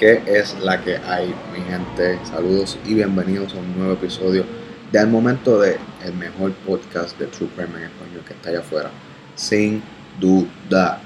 [0.00, 2.18] ¿Qué es la que hay, mi gente?
[2.24, 4.46] Saludos y bienvenidos a un nuevo episodio
[4.90, 8.60] de Al Momento de el mejor podcast de True Crime en español que está allá
[8.60, 8.90] afuera,
[9.34, 9.82] sin
[10.18, 11.02] duda.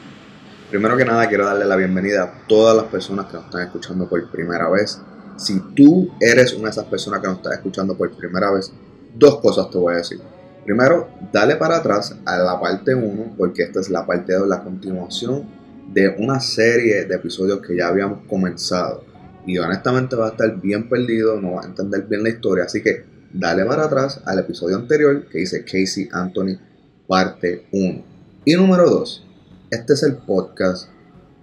[0.71, 4.09] Primero que nada, quiero darle la bienvenida a todas las personas que nos están escuchando
[4.09, 5.01] por primera vez.
[5.39, 8.73] Si tú eres una de esas personas que nos está escuchando por primera vez,
[9.13, 10.21] dos cosas te voy a decir.
[10.65, 14.63] Primero, dale para atrás a la parte 1, porque esta es la parte 2, la
[14.63, 19.05] continuación de una serie de episodios que ya habíamos comenzado.
[19.47, 22.65] Y honestamente va a estar bien perdido, no va a entender bien la historia.
[22.65, 26.59] Así que dale para atrás al episodio anterior que dice Casey Anthony,
[27.07, 28.05] parte 1.
[28.45, 29.27] Y número 2,
[29.71, 30.89] este es el podcast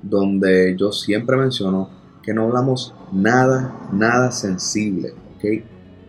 [0.02, 1.90] donde yo siempre menciono
[2.24, 5.64] que no hablamos nada, nada sensible, ¿ok?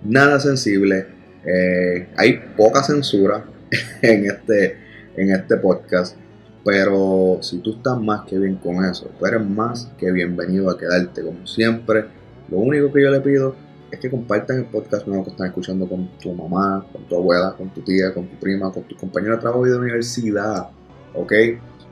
[0.04, 1.06] Nada sensible.
[1.44, 3.44] Eh, hay poca censura
[4.02, 4.76] en este,
[5.16, 6.16] en este podcast,
[6.64, 10.78] pero si tú estás más que bien con eso, tú eres más que bienvenido a
[10.78, 12.04] quedarte como siempre.
[12.48, 13.54] Lo único que yo le pido
[13.90, 17.54] es que compartan el podcast nuevo que están escuchando con tu mamá, con tu abuela,
[17.56, 20.68] con tu tía, con tu prima, con tu compañero de trabajo y de universidad,
[21.14, 21.32] ¿ok?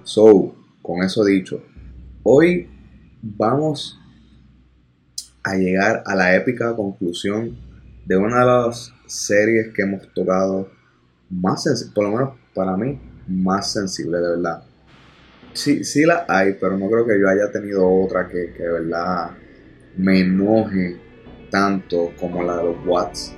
[0.04, 1.62] So, con eso dicho,
[2.22, 2.68] hoy
[3.22, 3.98] vamos
[5.42, 7.58] a llegar a la épica conclusión
[8.06, 10.68] de una de las series que hemos tocado
[11.28, 12.98] más por lo menos para mí,
[13.30, 14.62] más sensible de verdad.
[15.52, 18.72] Sí, sí la hay, pero no creo que yo haya tenido otra que, que de
[18.72, 19.30] verdad
[19.96, 20.96] me enoje
[21.50, 23.34] tanto como la de los Watts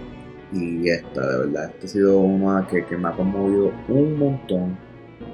[0.53, 1.71] y esta, de verdad.
[1.71, 4.77] Esta ha sido una que, que me ha conmovido un montón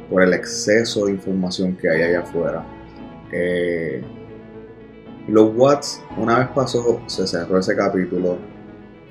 [0.08, 2.64] por el exceso de información que hay allá afuera.
[3.32, 4.02] Eh,
[5.28, 8.38] los Watts, una vez pasó, se cerró ese capítulo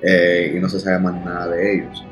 [0.02, 2.04] eh, y no se sabe más nada de ellos.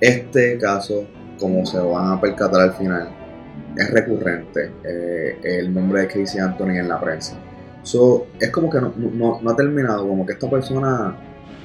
[0.00, 1.06] Este caso,
[1.40, 3.08] como se van a percatar al final,
[3.76, 7.36] es recurrente eh, el nombre de Casey Anthony en la prensa.
[7.82, 11.16] So, es como que no, ha terminado, como que esta persona,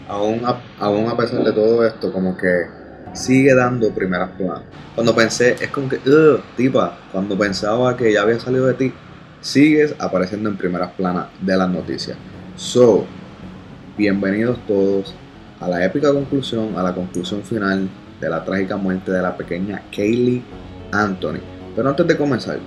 [0.08, 2.66] aún a, aún a pesar de todo esto, como que
[3.14, 4.64] sigue dando primeras planas.
[4.94, 8.94] Cuando pensé, es como que, "Ugh, tipa, cuando pensaba que ya había salido de ti,
[9.41, 12.18] sigues apareciendo en primeras planas de las noticias.
[12.56, 13.06] So,
[13.97, 15.14] bienvenidos todos
[15.59, 17.90] a la épica conclusión, a la conclusión final
[18.20, 20.44] de la trágica muerte de la pequeña Kaylee
[20.92, 21.40] Anthony.
[21.76, 22.59] Pero antes de comenzar,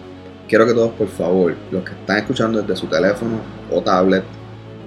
[0.49, 4.25] quiero que todos, por favor, los que están escuchando desde su teléfono o tablet,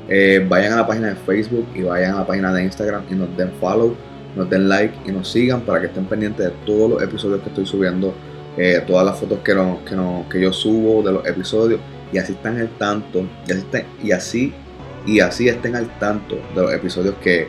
[0.08, 3.16] eh, vayan a la página de Facebook y vayan a la página de Instagram y
[3.16, 3.96] nos den follow,
[4.36, 7.50] nos den like y nos sigan para que estén pendientes de todos los episodios que
[7.50, 8.14] estoy subiendo,
[8.58, 11.80] eh, todas las fotos que, no, que, no, que yo subo de los episodios
[12.12, 13.66] y así están al tanto y así,
[14.04, 14.54] y así
[15.06, 17.48] y así estén al tanto de los episodios que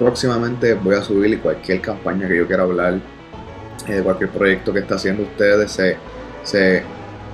[0.00, 2.98] próximamente voy a subir cualquier campaña que yo quiera hablar,
[3.86, 5.96] eh, cualquier proyecto que está haciendo ustedes, se,
[6.42, 6.82] se,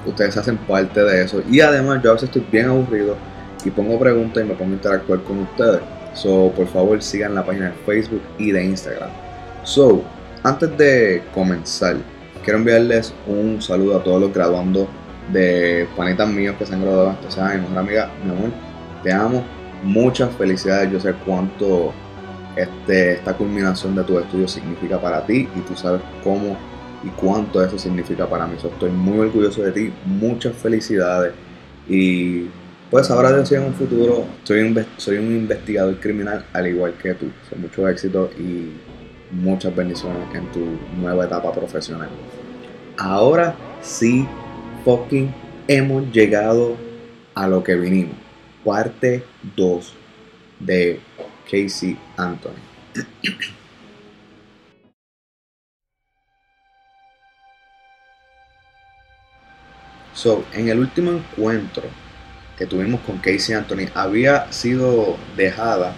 [0.04, 1.42] ustedes hacen parte de eso.
[1.48, 3.16] Y además yo a veces estoy bien aburrido
[3.64, 5.80] y pongo preguntas y me pongo a interactuar con ustedes.
[6.14, 9.10] So, por favor sigan la página de Facebook y de Instagram.
[9.62, 10.02] So,
[10.42, 11.96] antes de comenzar,
[12.42, 14.88] quiero enviarles un saludo a todos los graduandos
[15.32, 17.62] de panitas míos que se han graduado este año.
[17.62, 18.50] Mejor amiga, mi amor,
[19.04, 19.44] te amo.
[19.84, 20.90] Muchas felicidades.
[20.90, 21.92] Yo sé cuánto
[22.56, 26.56] este, esta culminación de tu estudio significa para ti y tú sabes cómo
[27.04, 28.56] y cuánto eso significa para mí.
[28.56, 29.92] Estoy muy orgulloso de ti.
[30.06, 31.32] Muchas felicidades.
[31.88, 32.46] Y
[32.90, 37.14] pues ahora Dios en un futuro soy un, soy un investigador criminal al igual que
[37.14, 37.26] tú.
[37.48, 38.72] So, mucho éxito y
[39.30, 40.64] muchas bendiciones en tu
[41.00, 42.08] nueva etapa profesional.
[42.96, 44.26] Ahora sí,
[44.84, 45.32] fucking
[45.68, 46.76] hemos llegado
[47.34, 48.16] a lo que vinimos.
[48.64, 49.22] Parte
[49.56, 49.94] 2
[50.60, 51.00] de
[51.50, 52.60] Casey Anthony.
[60.16, 61.82] So, en el último encuentro
[62.56, 65.92] que tuvimos con Casey Anthony, había sido dejada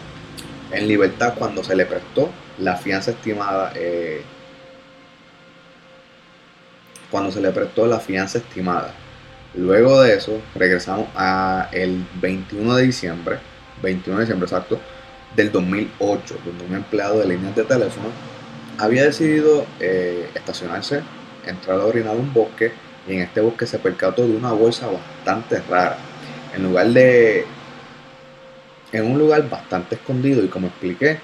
[0.73, 2.29] en libertad cuando se le prestó
[2.59, 3.73] la fianza estimada.
[3.77, 4.23] Eh,
[7.13, 8.93] cuando se le prestó la fianza estimada.
[9.55, 13.39] Luego de eso, regresamos a el 21 de diciembre,
[13.83, 14.81] 21 de diciembre exacto,
[15.37, 18.09] del 2008, donde un empleado de líneas de teléfono
[18.79, 21.03] había decidido eh, estacionarse,
[21.47, 22.73] entrar a orinar un bosque
[23.07, 25.97] y en este bosque se percató de una bolsa bastante rara.
[26.55, 27.45] En lugar de.
[28.93, 31.19] En un lugar bastante escondido y como expliqué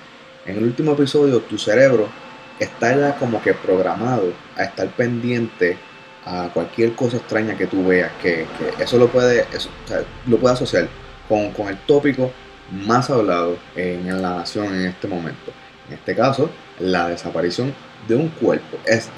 [0.45, 2.09] en el último episodio, tu cerebro
[2.59, 5.79] está ya como que programado a estar pendiente
[6.27, 8.47] a cualquier cosa extraña que tú veas, que,
[8.79, 9.71] eso lo puede, eso,
[10.27, 10.89] lo puede asociar
[11.29, 12.31] con, con el tópico
[12.71, 15.53] más hablado en la nación en este momento.
[15.89, 17.75] En este caso, la desaparición
[18.09, 18.79] de un cuerpo.
[18.87, 19.09] Es,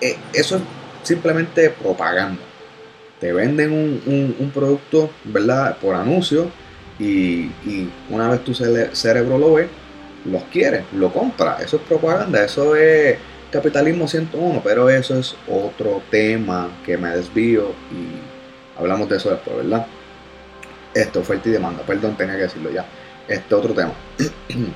[0.00, 0.62] eh, eso es
[1.02, 2.40] simplemente propaganda.
[3.20, 5.76] Te venden un, producto, ¿verdad?
[5.78, 6.50] Por anuncio
[6.98, 7.50] y,
[8.10, 9.68] una vez tu cere- cerebro lo ve,
[10.24, 11.58] lo adquiere, lo compra.
[11.64, 13.16] Eso es propaganda, eso es
[13.50, 19.56] capitalismo 101, pero eso es otro tema que me desvío y hablamos de eso después,
[19.58, 19.86] ¿verdad?
[20.94, 22.84] Esto, oferta y demanda, perdón, tenía que decirlo ya.
[23.28, 23.92] Este otro tema.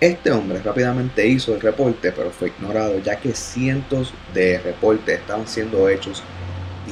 [0.00, 5.46] Este hombre rápidamente hizo el reporte, pero fue ignorado, ya que cientos de reportes estaban
[5.46, 6.22] siendo hechos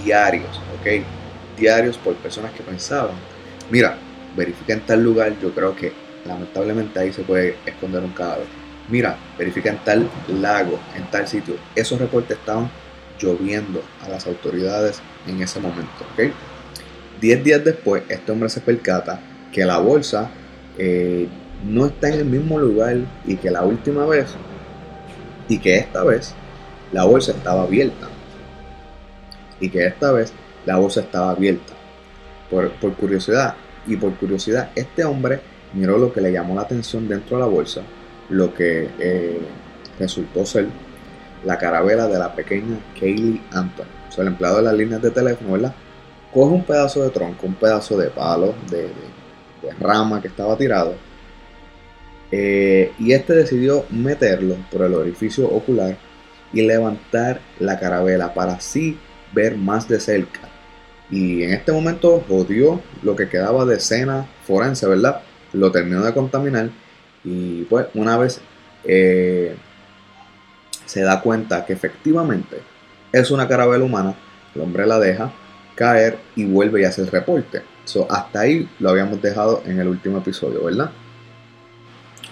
[0.03, 0.49] diarios,
[0.81, 1.05] ¿ok?
[1.59, 3.17] Diarios por personas que pensaban,
[3.71, 3.99] mira,
[4.35, 5.93] verifica en tal lugar, yo creo que
[6.25, 8.47] lamentablemente ahí se puede esconder un cadáver.
[8.89, 10.09] Mira, verifica en tal
[10.41, 11.57] lago, en tal sitio.
[11.75, 12.71] Esos reportes estaban
[13.19, 16.33] lloviendo a las autoridades en ese momento, ¿ok?
[17.23, 19.21] Diez días después, este hombre se percata
[19.53, 20.29] que la bolsa
[20.77, 21.29] eh,
[21.65, 24.35] no está en el mismo lugar y que la última vez
[25.49, 26.35] y que esta vez
[26.91, 28.09] la bolsa estaba abierta.
[29.61, 30.33] Y que esta vez
[30.67, 31.73] la bolsa estaba abierta.
[32.51, 33.55] Por, por curiosidad
[33.87, 35.39] y por curiosidad este hombre
[35.75, 37.83] miró lo que le llamó la atención dentro de la bolsa
[38.31, 39.39] lo que eh,
[39.99, 40.67] resultó ser
[41.45, 43.87] la carabela de la pequeña Kaylee Anton.
[44.09, 45.73] O sea el empleado de las líneas de teléfono ¿verdad?
[46.33, 48.91] Coge un pedazo de tronco un pedazo de palo de,
[49.79, 50.95] rama que estaba tirado
[52.33, 55.97] eh, y este decidió meterlo por el orificio ocular
[56.53, 58.99] y levantar la carabela para así
[59.33, 60.41] ver más de cerca.
[61.11, 65.21] Y en este momento jodió lo que quedaba de escena forense, ¿verdad?
[65.53, 66.71] Lo terminó de contaminar
[67.23, 68.41] y pues una vez
[68.85, 69.55] eh,
[70.87, 72.59] se da cuenta que efectivamente
[73.13, 74.15] es una carabela humana,
[74.55, 75.33] el hombre la deja
[75.75, 77.63] caer y vuelve y hace el reporte.
[77.85, 80.91] So, hasta ahí lo habíamos dejado en el último episodio, ¿verdad?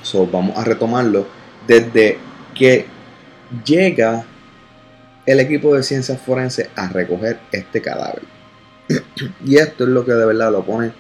[0.02, 1.26] So, vamos a retomarlo
[1.66, 2.18] desde
[2.54, 2.86] que
[3.64, 4.24] llega
[5.26, 8.22] el equipo de ciencias forenses a recoger este cadáver.
[9.44, 10.92] y esto es lo que de verdad lo pone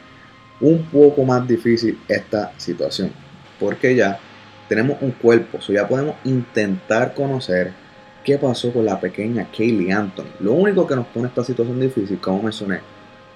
[0.60, 3.12] un poco más difícil esta situación.
[3.58, 4.18] Porque ya
[4.68, 7.72] tenemos un cuerpo, so ya podemos intentar conocer
[8.24, 10.30] qué pasó con la pequeña Kaylee Anthony.
[10.40, 12.80] Lo único que nos pone esta situación difícil, como mencioné,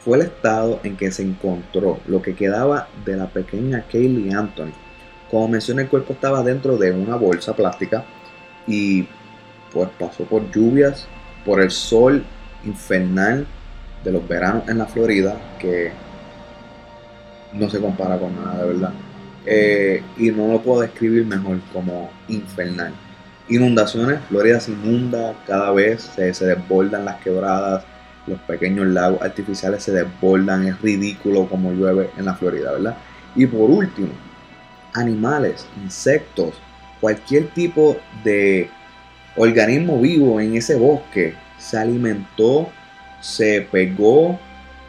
[0.00, 4.72] fue el estado en que se encontró lo que quedaba de la pequeña Kaylee Anthony.
[5.30, 8.04] Como mencioné, el cuerpo estaba dentro de una bolsa plástica
[8.66, 9.08] y
[9.72, 11.06] pues pasó por lluvias,
[11.44, 12.24] por el sol
[12.64, 13.46] infernal
[14.04, 15.90] de los veranos en la Florida, que
[17.52, 18.92] no se compara con nada, de verdad.
[19.46, 22.92] Eh, y no lo puedo describir mejor como infernal.
[23.48, 27.84] Inundaciones, Florida se inunda cada vez, se, desbordan las quebradas,
[28.26, 32.96] los pequeños lagos artificiales se desbordan, es ridículo como llueve en la Florida, ¿verdad?
[33.36, 34.08] Y por último,
[34.94, 36.54] animales, insectos,
[37.00, 38.70] cualquier tipo de
[39.36, 42.70] organismo vivo en ese bosque se alimentó,
[43.20, 44.38] se pegó,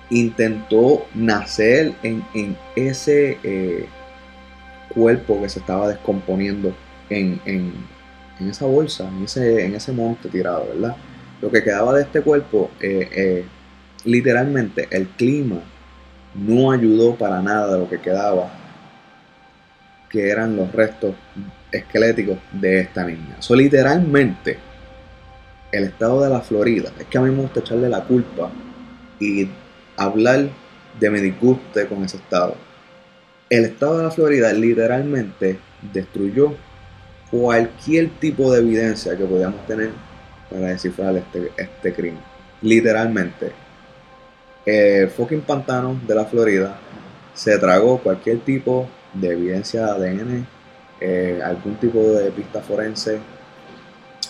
[0.09, 3.85] intentó nacer en, en ese eh,
[4.93, 6.73] cuerpo que se estaba descomponiendo
[7.09, 7.73] en, en,
[8.39, 10.95] en, esa bolsa, en ese, en ese monte tirado, ¿verdad?
[11.41, 13.45] Lo que quedaba de este cuerpo, eh, eh,
[14.05, 15.61] literalmente el clima
[16.33, 18.51] no ayudó para nada lo que quedaba,
[20.09, 21.15] que eran los restos
[21.71, 23.35] esqueléticos de esta niña.
[23.39, 24.57] So, literalmente,
[25.71, 28.49] el estado de la Florida, es que a mí me gusta echarle la culpa
[29.19, 29.49] y
[29.97, 30.49] hablar
[30.99, 32.55] de mi disguste con ese estado.
[33.49, 35.59] El estado de la Florida literalmente
[35.93, 36.53] destruyó
[37.31, 39.91] cualquier tipo de evidencia que podíamos tener
[40.49, 42.21] para descifrar este, este crimen.
[42.61, 43.51] Literalmente.
[44.65, 46.79] El fucking pantano de la Florida
[47.33, 50.47] se tragó cualquier tipo de evidencia de ADN,
[50.99, 53.19] eh, algún tipo de pista forense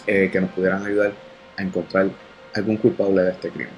[0.08, 1.14] eh, que nos pudieran ayudar
[1.58, 2.10] a encontrar
[2.54, 3.74] algún culpable de este crimen.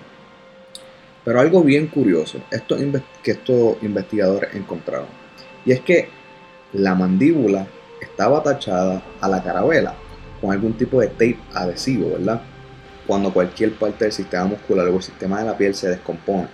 [1.24, 2.78] Pero algo bien curioso esto
[3.22, 5.08] que estos investigadores encontraron,
[5.66, 6.10] y es que
[6.74, 7.68] la mandíbula
[8.01, 9.96] estaba tachada a la carabela
[10.42, 12.42] con algún tipo de tape adhesivo, ¿verdad?
[13.08, 16.48] Cuando cualquier parte del sistema muscular o el sistema de la piel se descompone,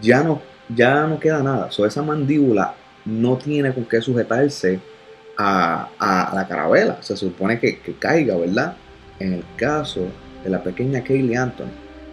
[0.00, 1.70] ya no, ya no queda nada.
[1.70, 4.80] So, esa mandíbula no tiene con qué sujetarse
[5.36, 6.98] a, a- la carabela.
[7.02, 8.76] Se supone que, que caiga, ¿verdad?
[9.18, 10.06] En el caso
[10.42, 11.70] de la pequeña Kaylee Anthony,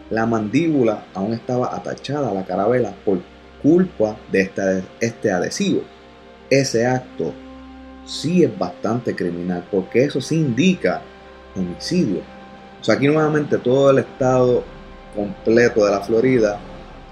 [0.10, 3.20] la mandíbula aún estaba atachada a la carabela por
[3.62, 5.82] culpa de este, este adhesivo.
[6.50, 7.34] Ese acto
[8.06, 11.02] sí es bastante criminal porque eso sí indica
[11.56, 12.22] homicidio.
[12.80, 14.64] O sea, aquí nuevamente todo el estado
[15.16, 16.60] completo de la Florida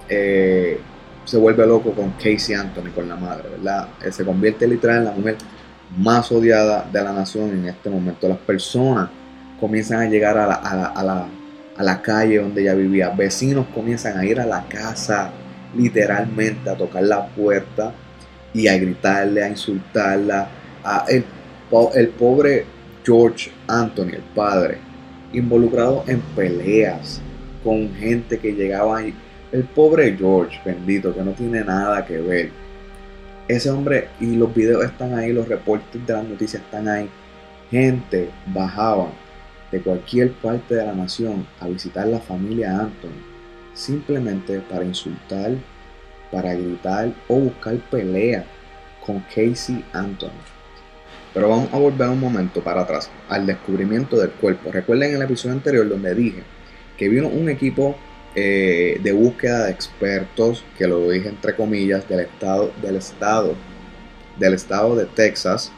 [0.07, 0.79] eh,
[1.25, 3.89] se vuelve loco con Casey Anthony, con la madre, ¿verdad?
[4.03, 5.37] Eh, se convierte literal en la mujer
[5.97, 8.27] más odiada de la nación en este momento.
[8.27, 9.09] Las personas
[9.59, 11.27] comienzan a llegar a la, a la- a la-
[11.77, 13.09] a la calle donde ella vivía.
[13.09, 15.31] Vecinos comienzan a ir a la casa
[15.75, 17.93] literalmente a tocar la puerta
[18.53, 20.47] y a gritarle, a insultarla.
[21.07, 21.25] El,
[21.95, 22.65] el pobre
[23.03, 24.77] George Anthony, el padre,
[25.33, 27.21] involucrado en peleas
[27.63, 29.13] con gente que llegaba y
[29.51, 32.51] el pobre George, bendito, que no tiene nada que ver.
[33.47, 37.09] Ese hombre, y los videos están ahí, los reportes de las noticias están ahí.
[37.71, 39.07] Gente bajaba
[39.71, 43.23] de cualquier parte de la nación a visitar la familia Anthony,
[43.73, 45.53] simplemente para insultar,
[46.31, 48.45] para gritar o buscar pelea
[49.03, 50.58] con Casey Anthony.
[51.39, 54.73] Pero vamos a volver un momento para atrás, al descubrimiento del cuerpo.
[54.73, 56.43] Recuerden en el episodio anterior donde dije
[56.97, 57.95] que vino un equipo
[58.35, 63.55] eh, de búsqueda de expertos, que lo dije entre comillas, del estado, del estado,
[64.37, 65.71] del estado de Texas,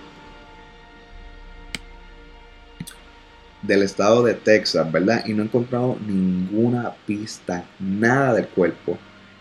[3.62, 5.24] del estado de Texas, ¿verdad?
[5.28, 8.98] Y no encontrado ninguna pista, nada del cuerpo.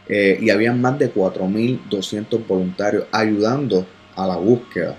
[0.07, 4.99] Eh, y habían más de 4.200 voluntarios ayudando a la búsqueda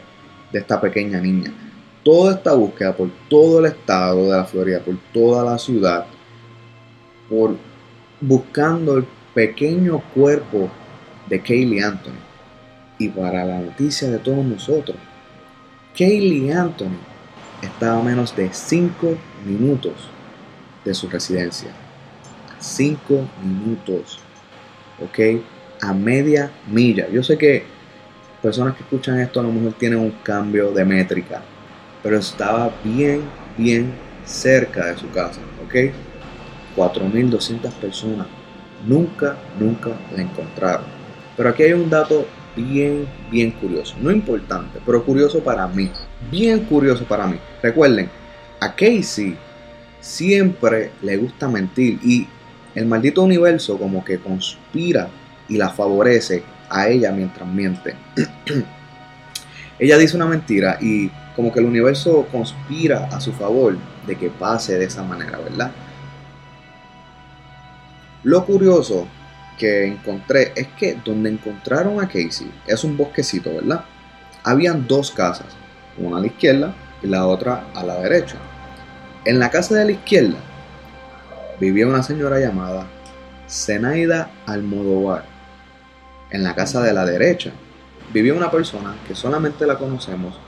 [0.51, 1.51] de esta pequeña niña.
[2.03, 6.05] Toda esta búsqueda por todo el estado de la Florida, por toda la ciudad,
[7.29, 7.55] por
[8.19, 10.69] buscando el pequeño cuerpo
[11.27, 12.19] de Kaylee Anthony.
[12.99, 14.97] Y para la noticia de todos nosotros,
[15.97, 16.99] Kaylee Anthony
[17.61, 19.15] estaba a menos de 5
[19.45, 19.93] minutos
[20.85, 21.69] de su residencia.
[22.59, 24.19] 5 minutos.
[25.03, 25.41] ¿Ok?
[25.81, 27.09] A media milla.
[27.09, 27.65] Yo sé que
[28.41, 31.41] personas que escuchan esto a lo mejor tienen un cambio de métrica.
[32.03, 33.21] Pero estaba bien,
[33.57, 33.93] bien
[34.25, 35.39] cerca de su casa.
[35.65, 35.93] ¿Ok?
[36.75, 38.27] 4.200 personas
[38.85, 40.85] nunca, nunca la encontraron.
[41.37, 43.95] Pero aquí hay un dato bien, bien curioso.
[44.01, 45.91] No importante, pero curioso para mí.
[46.29, 47.37] Bien curioso para mí.
[47.61, 48.09] Recuerden,
[48.59, 49.37] a Casey
[49.99, 52.27] siempre le gusta mentir y
[52.75, 55.09] el maldito universo como que conspira
[55.47, 57.95] y la favorece a ella mientras miente.
[59.79, 64.29] ella dice una mentira y como que el universo conspira a su favor de que
[64.29, 65.71] pase de esa manera, ¿verdad?
[68.23, 69.07] Lo curioso
[69.57, 73.83] que encontré es que donde encontraron a Casey es un bosquecito, ¿verdad?
[74.43, 75.47] Habían dos casas,
[75.97, 78.37] una a la izquierda y la otra a la derecha.
[79.25, 80.37] En la casa de la izquierda
[81.59, 82.87] vivía una señora llamada
[83.47, 85.30] Zenaida Almodóvar.
[86.31, 87.51] En la casa de la derecha
[88.13, 90.39] vivía una persona que solamente la conocemos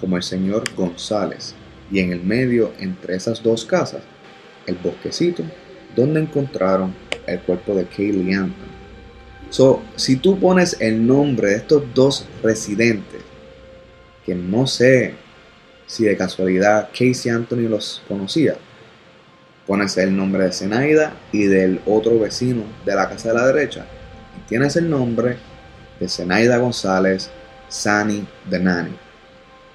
[0.00, 1.54] como el señor González.
[1.90, 4.02] Y en el medio, entre esas dos casas,
[4.66, 5.42] el bosquecito
[5.96, 6.94] donde encontraron
[7.26, 8.72] el cuerpo de Kaylee Anthony.
[9.50, 13.20] So, si tú pones el nombre de estos dos residentes,
[14.24, 15.14] que no sé
[15.86, 18.54] si de casualidad Casey Anthony los conocía,
[19.66, 23.84] pones el nombre de Zenaida y del otro vecino de la casa de la derecha,
[24.48, 25.36] tienes el nombre
[25.98, 27.30] de Zenaida González,
[27.68, 28.96] Sani The Nanny.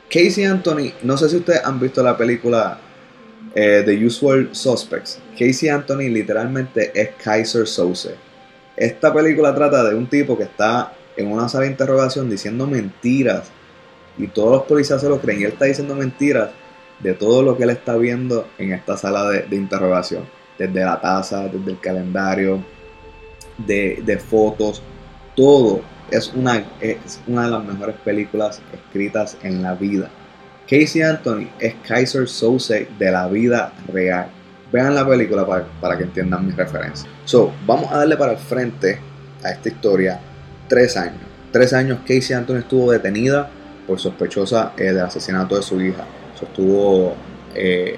[0.09, 2.79] Casey Anthony, no sé si ustedes han visto la película
[3.53, 5.19] eh, The Usual Suspects.
[5.37, 8.11] Casey Anthony literalmente es Kaiser Souse.
[8.75, 13.49] Esta película trata de un tipo que está en una sala de interrogación diciendo mentiras
[14.17, 16.51] y todos los policías se lo creen y él está diciendo mentiras
[16.99, 20.23] de todo lo que él está viendo en esta sala de, de interrogación.
[20.57, 22.63] Desde la taza, desde el calendario,
[23.57, 24.81] de, de fotos,
[25.35, 25.81] todo.
[26.11, 30.09] Es una, es una de las mejores películas escritas en la vida.
[30.69, 34.27] Casey Anthony es Kaiser Souse de la vida real.
[34.71, 37.07] Vean la película para, para que entiendan mis referencias.
[37.25, 38.99] So, vamos a darle para el frente
[39.43, 40.19] a esta historia
[40.67, 41.21] tres años.
[41.51, 43.49] Tres años Casey Anthony estuvo detenida
[43.85, 46.05] por sospechosa eh, del asesinato de su hija.
[46.37, 47.15] So, estuvo
[47.55, 47.97] eh,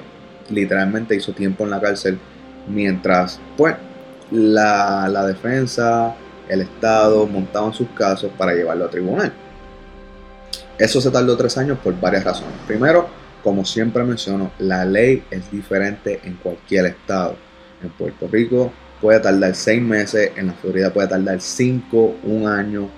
[0.49, 2.19] literalmente hizo tiempo en la cárcel
[2.67, 3.75] mientras pues
[4.31, 6.15] la, la defensa,
[6.47, 9.31] el Estado montaban sus casos para llevarlo a tribunal.
[10.77, 12.53] Eso se tardó tres años por varias razones.
[12.67, 13.07] Primero,
[13.43, 17.35] como siempre menciono, la ley es diferente en cualquier estado.
[17.83, 18.71] En Puerto Rico
[19.01, 22.89] puede tardar seis meses, en la Florida puede tardar cinco, un año.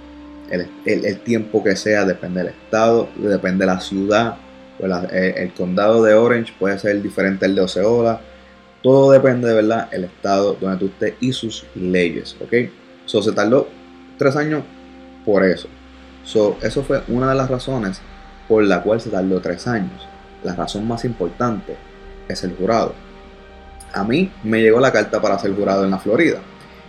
[0.49, 4.35] el, el- el tiempo que sea, depende del estado, depende de la ciudad.
[4.77, 8.19] Pues la- eh, el condado de Orange puede ser diferente al de Osceola.
[8.81, 12.53] Todo depende de verdad el estado donde tú estés y sus leyes, ¿ok?
[13.05, 13.67] So, se tardó
[14.17, 14.63] tres años
[15.23, 15.67] por eso.
[16.23, 18.01] So, eso fue una de las razones
[18.47, 20.07] por la cual se tardó tres años.
[20.43, 21.75] La razón más importante
[22.27, 22.93] es el jurado.
[23.93, 26.39] A mí me llegó la carta para ser jurado en la Florida.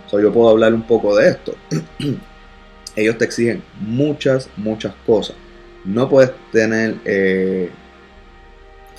[0.09, 1.53] So, yo puedo hablar un poco de esto.
[2.95, 5.35] Ellos te exigen muchas, muchas cosas.
[5.85, 7.69] No puedes tener eh,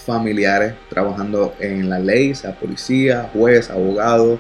[0.05, 4.39] familiares trabajando en la ley, sea policía, juez, abogado,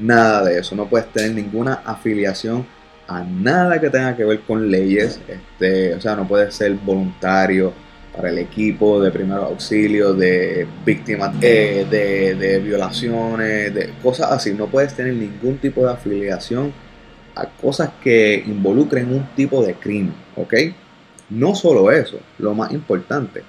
[0.00, 0.74] nada de eso.
[0.74, 2.66] No puedes tener ninguna afiliación
[3.08, 5.20] a nada que tenga que ver con leyes.
[5.28, 7.72] Este, o sea, no puedes ser voluntario
[8.14, 14.52] para el equipo de primeros auxilios, de víctimas eh, de, de violaciones, de cosas así.
[14.54, 16.72] No puedes tener ningún tipo de afiliación
[17.34, 20.54] a cosas que involucren un tipo de crimen, ¿ok?
[21.30, 23.42] No solo eso, lo más importante,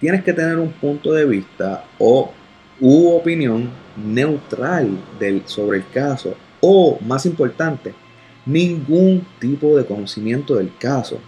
[0.00, 2.32] tienes que tener un punto de vista o
[2.80, 4.98] u opinión neutral
[5.44, 7.94] sobre el caso o, más importante,
[8.46, 11.18] ningún tipo de conocimiento del caso.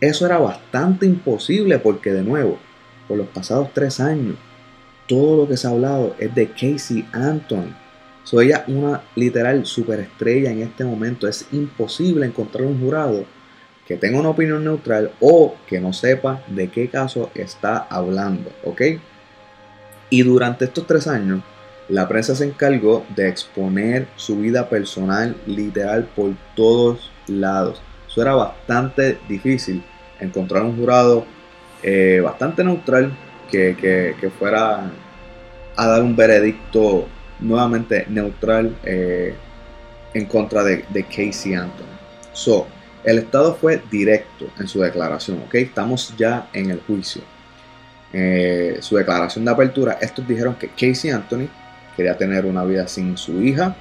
[0.00, 2.58] Eso era bastante imposible porque, de nuevo,
[3.06, 4.36] por los pasados tres años,
[5.06, 7.74] todo lo que se ha hablado es de Casey Anthony.
[8.24, 11.26] Soy ella una literal superestrella en este momento.
[11.26, 13.24] Es imposible encontrar un jurado
[13.92, 18.80] que tenga una opinión neutral o que no sepa de qué caso está hablando, ¿ok?
[20.08, 21.42] Y durante estos tres años,
[21.90, 27.82] la prensa se encargó de exponer su vida personal literal por todos lados.
[28.08, 29.84] Eso era bastante difícil
[30.20, 31.26] encontrar un jurado
[31.82, 33.12] eh, bastante neutral
[33.50, 34.90] que, que, fuera
[35.76, 37.08] a dar un veredicto
[37.40, 39.34] nuevamente neutral eh,
[40.14, 41.84] en contra de, de, Casey Anthony.
[42.32, 42.66] So,
[43.04, 45.54] el Estado fue directo en su declaración, ¿ok?
[45.56, 47.22] Estamos ya en el juicio.
[48.12, 51.48] Eh, su declaración de apertura, estos dijeron que Casey Anthony
[51.96, 53.74] quería tener una vida sin su hija,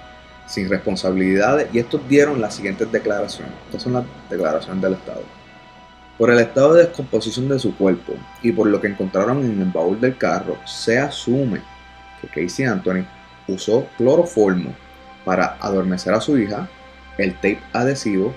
[0.47, 3.53] sin responsabilidades, y estos dieron las siguientes declaraciones.
[3.65, 5.23] Estas son las declaraciones del Estado.
[6.17, 9.69] Por el estado de descomposición de su cuerpo y por lo que encontraron en el
[9.69, 11.61] baúl del carro, se asume
[12.21, 13.05] que Casey Anthony
[13.47, 14.71] usó cloroformo
[15.25, 16.67] para adormecer a su hija,
[17.17, 18.35] el tape adhesivo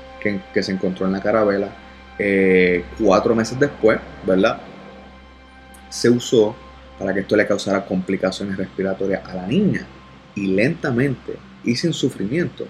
[0.53, 1.69] que, se encontró en la carabela
[2.19, 4.61] eh, cuatro meses después, ¿verdad?
[5.91, 6.57] Se usó
[6.99, 9.87] para que esto le causara complicaciones respiratorias a la niña
[10.35, 12.67] y lentamente y sin sufrimiento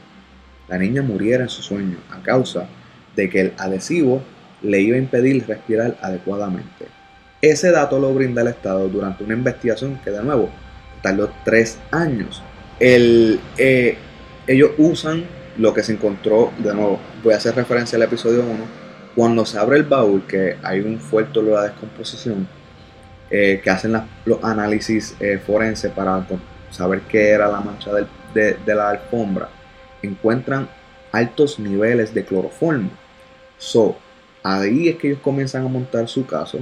[0.69, 2.67] la niña muriera en su sueño a causa
[3.15, 4.23] de que el adhesivo
[4.63, 6.87] le iba a impedir respirar adecuadamente.
[7.43, 10.49] Ese dato lo brinda el Estado durante una investigación que de nuevo
[11.03, 12.43] tardó tres años.
[12.81, 13.99] El, eh,
[14.47, 15.25] ellos usan
[15.57, 19.59] lo que se encontró, de nuevo, voy a hacer referencia al episodio 1, cuando se
[19.59, 22.49] abre el baúl, que hay un fuerte olor a descomposición,
[23.31, 26.27] eh, que hacen la, los análisis eh, forenses para
[26.71, 29.49] saber qué era la mancha de, la alfombra,
[30.03, 30.69] encuentran
[31.13, 32.91] altos niveles de cloroformo.
[33.57, 33.97] So,
[34.43, 36.59] ahí es que ellos comienzan a montar su caso.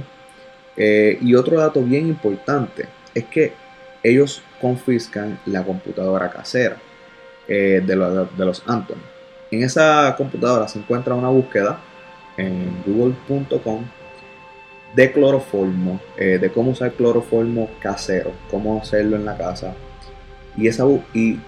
[0.77, 3.53] Eh, y otro dato bien importante es que
[4.03, 6.77] ellos confiscan la computadora casera
[7.47, 7.95] eh, de,
[8.37, 9.01] de, los Anthony.
[9.51, 11.79] En esa computadora se encuentra una búsqueda
[12.37, 13.83] en google.com
[14.95, 19.73] de cloroformo, eh, de cómo usar cloroformo casero, cómo hacerlo en la casa.
[20.55, 21.39] Y, esa, y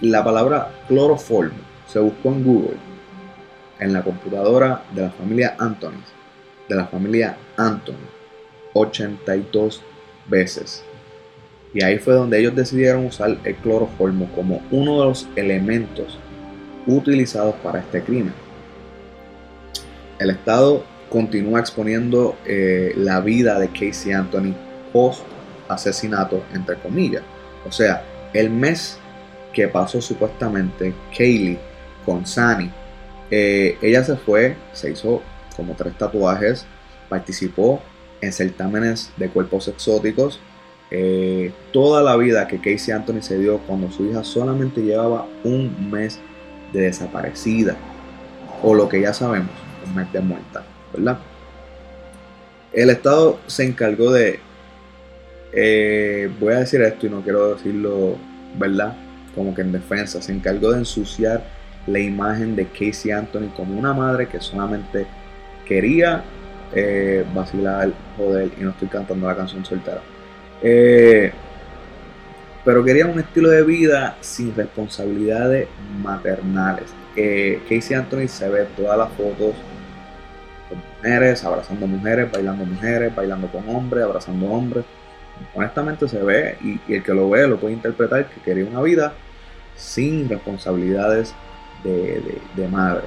[0.00, 2.76] la palabra cloroformo se buscó en Google,
[3.80, 6.02] en la computadora de la familia Anthony,
[6.68, 7.94] de la familia Anthony,
[8.72, 9.82] 82
[10.28, 10.84] veces.
[11.76, 16.18] Y ahí fue donde ellos decidieron usar el cloroformo como uno de los elementos
[16.86, 18.32] utilizados para este crimen.
[20.18, 24.54] El Estado continúa exponiendo eh, la vida de Casey Anthony
[24.90, 25.20] post
[25.68, 27.22] asesinato, entre comillas.
[27.68, 28.96] O sea, el mes
[29.52, 31.58] que pasó supuestamente Kaylee
[32.06, 32.70] con Sunny,
[33.30, 35.20] eh, ella se fue, se hizo
[35.54, 36.64] como tres tatuajes,
[37.10, 37.82] participó
[38.22, 40.40] en certámenes de cuerpos exóticos,
[40.90, 45.90] eh, toda la vida que Casey Anthony se dio cuando su hija solamente llevaba un
[45.90, 46.20] mes
[46.72, 47.76] de desaparecida,
[48.62, 49.50] o lo que ya sabemos,
[49.86, 51.18] un mes de muerta, ¿verdad?
[52.72, 54.38] El Estado se encargó de,
[55.52, 58.16] eh, voy a decir esto y no quiero decirlo,
[58.58, 58.94] ¿verdad?
[59.34, 61.42] Como que en defensa, se encargó de ensuciar
[61.86, 65.06] la imagen de Casey Anthony como una madre que solamente
[65.66, 66.22] quería
[66.74, 70.00] eh, vacilar, joder, y no estoy cantando la canción soltera.
[70.62, 71.32] Eh,
[72.64, 75.68] pero quería un estilo de vida sin responsabilidades
[76.02, 76.92] maternales.
[77.14, 79.54] Eh, Casey Anthony se ve todas las fotos
[80.96, 84.84] mujeres, abrazando mujeres, bailando mujeres, bailando con hombres, abrazando hombres.
[85.54, 89.12] Honestamente se ve y, el que lo ve lo puede interpretar que quería una vida
[89.76, 91.34] sin responsabilidades
[91.84, 93.04] de, madre.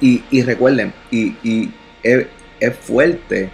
[0.00, 1.70] Y, recuerden, y,
[2.02, 3.50] es fuerte,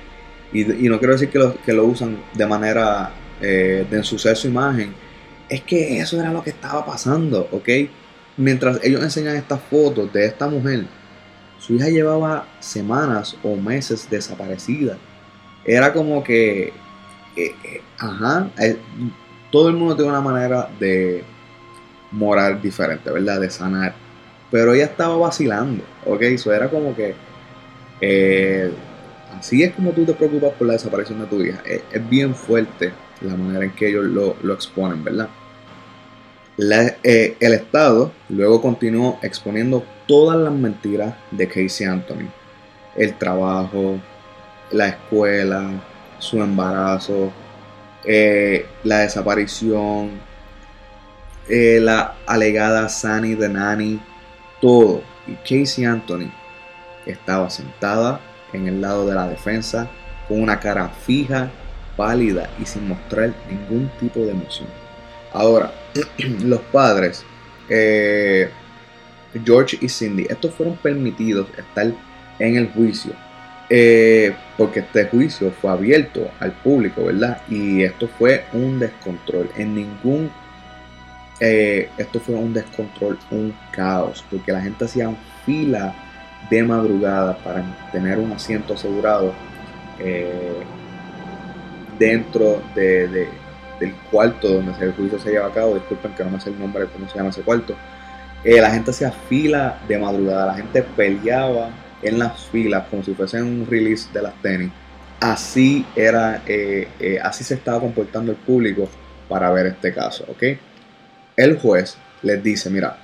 [0.53, 4.95] y, no quiero decir que lo, que usan de manera eh, de ensuciar su imagen,
[5.49, 7.69] es que eso era lo que estaba pasando, ¿ok?
[8.37, 10.85] Mientras ellos enseñan estas fotos de esta mujer,
[11.59, 14.97] su hija llevaba semanas o meses desaparecida.
[15.65, 16.69] Era como que,
[17.37, 18.77] eh, eh, ajá, eh,
[19.51, 21.25] todo el mundo tiene una manera de
[22.13, 23.41] morar diferente, ¿verdad?
[23.41, 23.95] De sanar.
[24.51, 26.23] Pero ella estaba vacilando, ¿ok?
[26.23, 27.15] Eso era como que,
[29.39, 31.63] así es como tú te preocupas por la desaparición de tu hija.
[31.65, 35.29] Es, es bien fuerte la manera en que ellos lo, lo exponen, ¿verdad?
[36.61, 42.29] Eh, el Estado luego continuó exponiendo todas las mentiras de Casey Anthony.
[42.97, 44.01] El trabajo,
[44.73, 45.71] la escuela,
[46.19, 47.33] su embarazo,
[48.05, 50.11] eh, la desaparición,
[51.49, 54.01] eh, la alegada Sunny de Nanny,
[54.61, 55.03] todo.
[55.29, 56.33] Y Casey Anthony
[57.07, 58.21] estaba sentada
[58.53, 59.95] en el lado de la defensa
[60.29, 61.57] con una cara fija,
[61.97, 64.69] pálida y sin mostrar ningún tipo de emoción.
[65.33, 65.75] Ahora,
[66.45, 67.29] los padres,
[67.69, 68.57] eh,
[69.45, 71.87] George y Cindy, estos fueron permitidos estar
[72.39, 73.15] en el juicio.
[73.71, 77.43] eh, porque este juicio fue abierto al público, ¿verdad?
[77.49, 79.51] Y esto fue un descontrol.
[79.57, 80.33] En ningún.
[81.41, 84.25] eh, esto fue un descontrol, un caos.
[84.31, 85.95] Porque la gente hacía fila
[86.51, 89.33] de madrugada para tener un asiento asegurado
[89.99, 90.63] eh,
[91.99, 93.29] dentro de, de-
[93.81, 95.75] del cuarto donde el juicio se lleva a cabo.
[95.75, 97.75] Disculpen que no me sé el nombre de cómo se llama ese cuarto.
[98.45, 101.71] Eh, la gente hacía fila de madrugada, la gente peleaba
[102.03, 104.71] en las filas como si fuesen un release de las tenis.
[105.21, 108.89] Así era, eh, así se estaba comportando el público
[109.29, 110.43] para ver este caso, ¿ok?
[111.37, 112.97] El juez les dice, mira,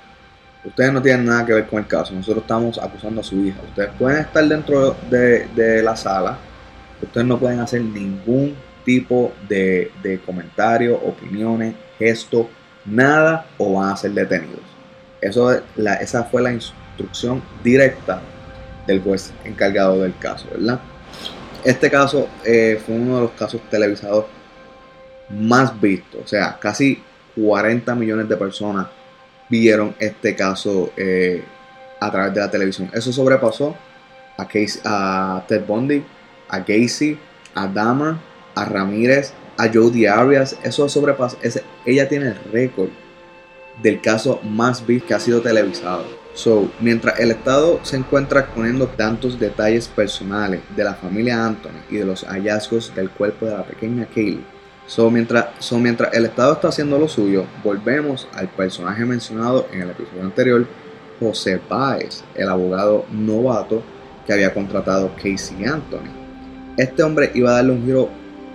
[0.65, 3.59] ustedes no tienen nada que ver con el caso, nosotros estamos acusando a su hija,
[3.67, 6.37] ustedes pueden estar dentro de, la sala,
[7.01, 12.49] ustedes no pueden hacer ningún tipo de, de comentario, opiniones, gesto,
[12.85, 14.61] nada o van a ser detenidos.
[15.21, 15.51] Eso,
[15.99, 18.21] esa fue la instrucción directa
[18.85, 20.79] del juez encargado del caso, ¿verdad?
[21.63, 24.25] Este caso eh, fue uno de los casos televisados
[25.29, 27.01] más vistos, o sea, casi
[27.35, 28.87] 40 millones de personas
[29.49, 31.43] vieron este caso eh,
[31.99, 32.89] a través de la televisión.
[32.93, 33.75] Eso sobrepasó
[34.37, 36.03] a, Casey- a Ted Bundy,
[36.49, 37.17] a Gacy,
[37.53, 38.15] a Dahmer,
[38.55, 40.57] a Ramírez, a Jodi Arias.
[40.63, 41.37] Eso sobrepasó.
[41.85, 42.89] ella tiene el récord
[43.81, 46.05] del caso más visto que ha sido televisado.
[46.33, 51.95] So, mientras el Estado se encuentra exponiendo tantos detalles personales de la familia Anthony y
[51.95, 54.43] de los hallazgos del cuerpo de la pequeña Kaylee,
[54.87, 59.81] so, mientras, so, mientras el Estado está haciendo lo suyo, volvemos al personaje mencionado en
[59.81, 60.67] el episodio anterior,
[61.19, 63.81] José Páez, el abogado novato
[64.25, 66.11] que había contratado Casey Anthony.
[66.77, 68.09] Este hombre iba a darle un giro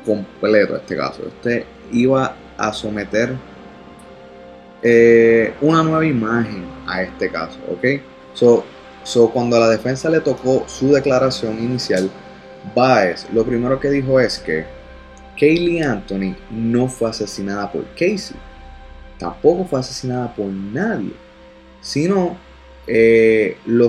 [0.05, 1.23] completo a este caso.
[1.27, 3.35] Este iba a someter
[4.83, 8.01] eh, una nueva imagen a este caso, ¿ok?
[8.35, 8.65] So,
[9.05, 12.11] so, cuando a la defensa le tocó su declaración inicial,
[12.75, 14.65] Baez lo primero que dijo es que
[15.41, 18.37] Kaylee Anthony no fue asesinada por Casey,
[19.19, 21.13] tampoco fue asesinada por nadie,
[21.81, 22.37] sino
[22.87, 23.89] eh, lo,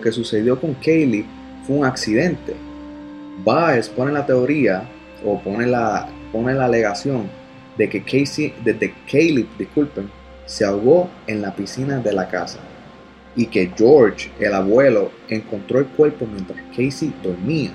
[0.00, 1.26] que sucedió con Kaylee
[1.66, 2.54] fue un accidente.
[3.44, 4.88] Baez pone la teoría
[5.24, 7.28] o pone la, pone la alegación
[7.76, 10.08] de que Casey, de que Kaylee, disculpen,
[10.46, 12.60] se ahogó en la piscina de la casa
[13.34, 17.72] y que George, el abuelo, encontró el cuerpo mientras Casey dormía.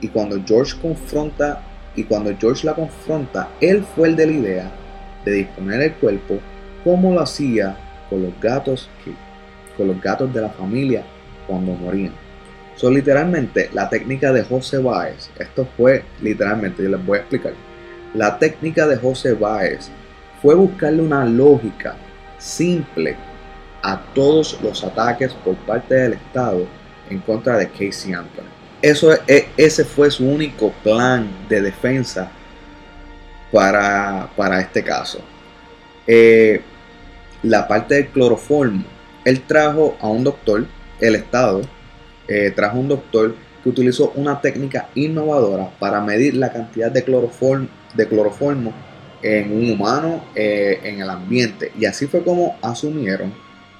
[0.00, 1.62] Y cuando George confronta
[1.96, 4.70] y cuando George la confronta, él fue el de la idea
[5.24, 6.38] de disponer el cuerpo
[6.82, 7.76] como lo hacía
[8.10, 9.12] con los gatos que,
[9.76, 11.02] con los gatos de la familia
[11.46, 12.12] cuando morían.
[12.76, 17.52] So, literalmente, la técnica de José Báez, esto fue literalmente, yo les voy a explicar.
[18.14, 19.90] La técnica de José Báez
[20.42, 21.96] fue buscarle una lógica
[22.38, 23.16] simple
[23.82, 26.66] a todos los ataques por parte del Estado
[27.10, 28.53] en contra de Casey Anthony.
[28.84, 32.30] Eso, e- ese fue su único plan de defensa
[33.50, 35.20] para, para este caso.
[36.06, 36.60] Eh,
[37.42, 38.84] la parte del cloroformo,
[39.24, 40.66] él trajo a un doctor,
[41.00, 41.62] el Estado,
[42.28, 47.68] eh, trajo un doctor que utilizó una técnica innovadora para medir la cantidad de cloroformo,
[47.94, 48.74] de cloroformo
[49.22, 51.72] en un humano, eh, en el ambiente.
[51.78, 53.32] Y así fue como asumieron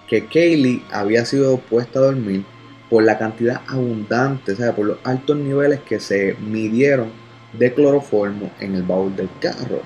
[0.09, 2.47] que Kaylee había sido puesta a dormir
[2.90, 7.11] por la cantidad abundante, sea, por los altos niveles que se midieron
[7.53, 9.81] de cloroformo en el baúl del carro.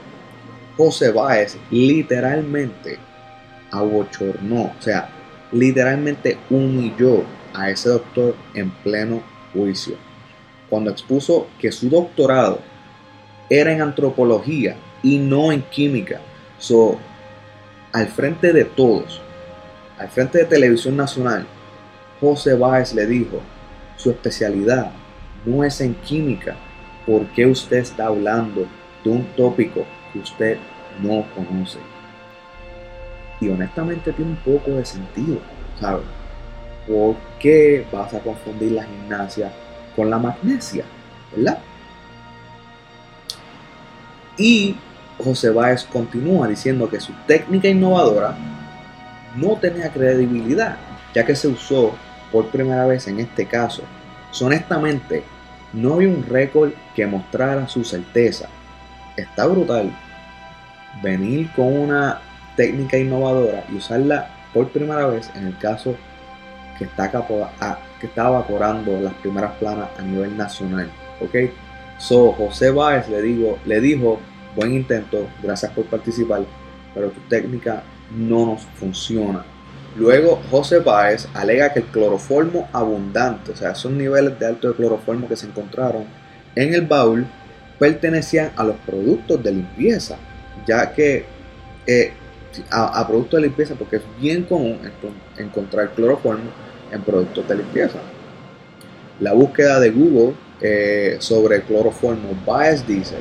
[0.76, 2.98] José Báez literalmente
[3.70, 5.10] abochornó, o sea,
[5.52, 9.96] literalmente humilló a ese doctor en pleno juicio,
[10.68, 12.60] cuando expuso que su doctorado
[13.50, 16.20] era en antropología y no en química.
[16.58, 16.98] So,
[17.92, 19.20] al frente de todos,
[19.98, 21.46] al frente de Televisión Nacional,
[22.20, 23.40] José Báez le dijo,
[23.96, 24.90] su especialidad
[25.44, 26.56] no es en química,
[27.06, 28.66] ¿por qué usted está hablando
[29.04, 30.58] de un tópico que usted
[31.00, 31.78] no conoce?
[33.40, 35.38] Y honestamente tiene un poco de sentido,
[35.80, 36.04] ¿sabes?
[36.88, 39.52] ¿Por qué vas a confundir la gimnasia
[39.94, 40.84] con la magnesia?
[41.36, 41.58] ¿Verdad?
[44.36, 44.76] Y
[45.22, 48.36] José Báez continúa diciendo que su técnica innovadora
[49.36, 50.76] no tenía credibilidad,
[51.14, 51.94] ya que se usó
[52.32, 53.82] por primera vez en este caso.
[54.42, 55.22] honestamente,
[55.72, 58.48] no había un récord que mostrara su certeza.
[59.16, 59.92] Está brutal
[61.02, 62.20] venir con una
[62.56, 65.94] técnica innovadora y usarla por primera vez en el caso
[66.78, 67.10] que, está
[68.00, 70.90] que estaba evaporando las primeras planas a nivel nacional.
[71.20, 71.34] ¿ok?
[71.98, 74.20] So, José Báez le, digo, le dijo,
[74.54, 76.42] buen intento, gracias por participar,
[76.94, 77.82] pero tu técnica
[78.16, 79.44] no nos funciona.
[79.98, 84.74] Luego, José Báez alega que el cloroformo abundante, o sea, esos niveles de alto de
[84.74, 86.04] cloroformo que se encontraron
[86.54, 87.26] en el baúl,
[87.80, 90.16] pertenecían a los productos de limpieza,
[90.64, 91.24] ya que
[91.84, 92.12] eh,
[92.70, 94.78] a, productos de limpieza, porque es bien común
[95.36, 96.50] encontrar cloroformo
[96.92, 97.98] en productos de limpieza.
[99.18, 103.16] La búsqueda de Google eh, sobre cloroformo Baez dice,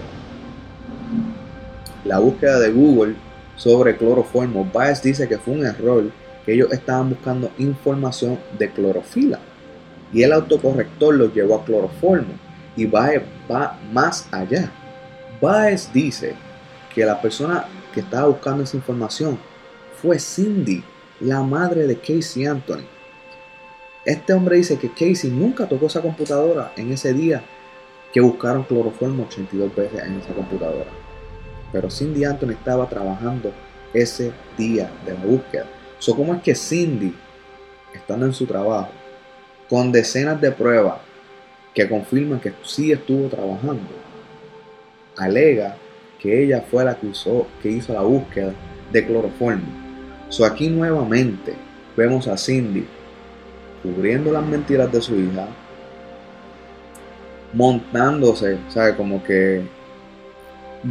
[2.05, 3.15] la búsqueda de Google
[3.55, 6.03] sobre cloroformo Baez dice que fue un error
[6.47, 9.39] ellos estaban buscando información de clorofila
[10.13, 12.33] y el autocorrector los llevó a cloroformo
[12.75, 14.71] y Baez va más allá.
[15.41, 16.33] Baez dice
[16.93, 19.37] que la persona que estaba buscando esa información
[20.01, 20.83] fue Cindy,
[21.19, 22.85] la madre de Casey Anthony.
[24.05, 27.43] Este hombre dice que Casey nunca tocó esa computadora en ese día
[28.13, 30.89] que buscaron cloroformo 82 veces en esa computadora.
[31.73, 33.51] Pero Cindy Anthony estaba trabajando
[33.93, 35.65] ese día de la búsqueda.
[35.99, 37.13] So, ¿Cómo es que Cindy,
[37.93, 38.89] estando en su trabajo,
[39.69, 40.99] con decenas de pruebas
[41.73, 43.89] que confirman que sí estuvo trabajando,
[45.15, 45.75] alega
[46.19, 47.07] que ella fue la que,
[47.69, 48.53] hizo la búsqueda
[48.91, 49.65] de cloroformo?
[50.29, 51.53] So, aquí nuevamente
[51.95, 52.85] vemos a Cindy
[53.81, 55.47] cubriendo las mentiras de su hija,
[57.53, 58.95] montándose, ¿sabe?
[58.95, 59.63] Como que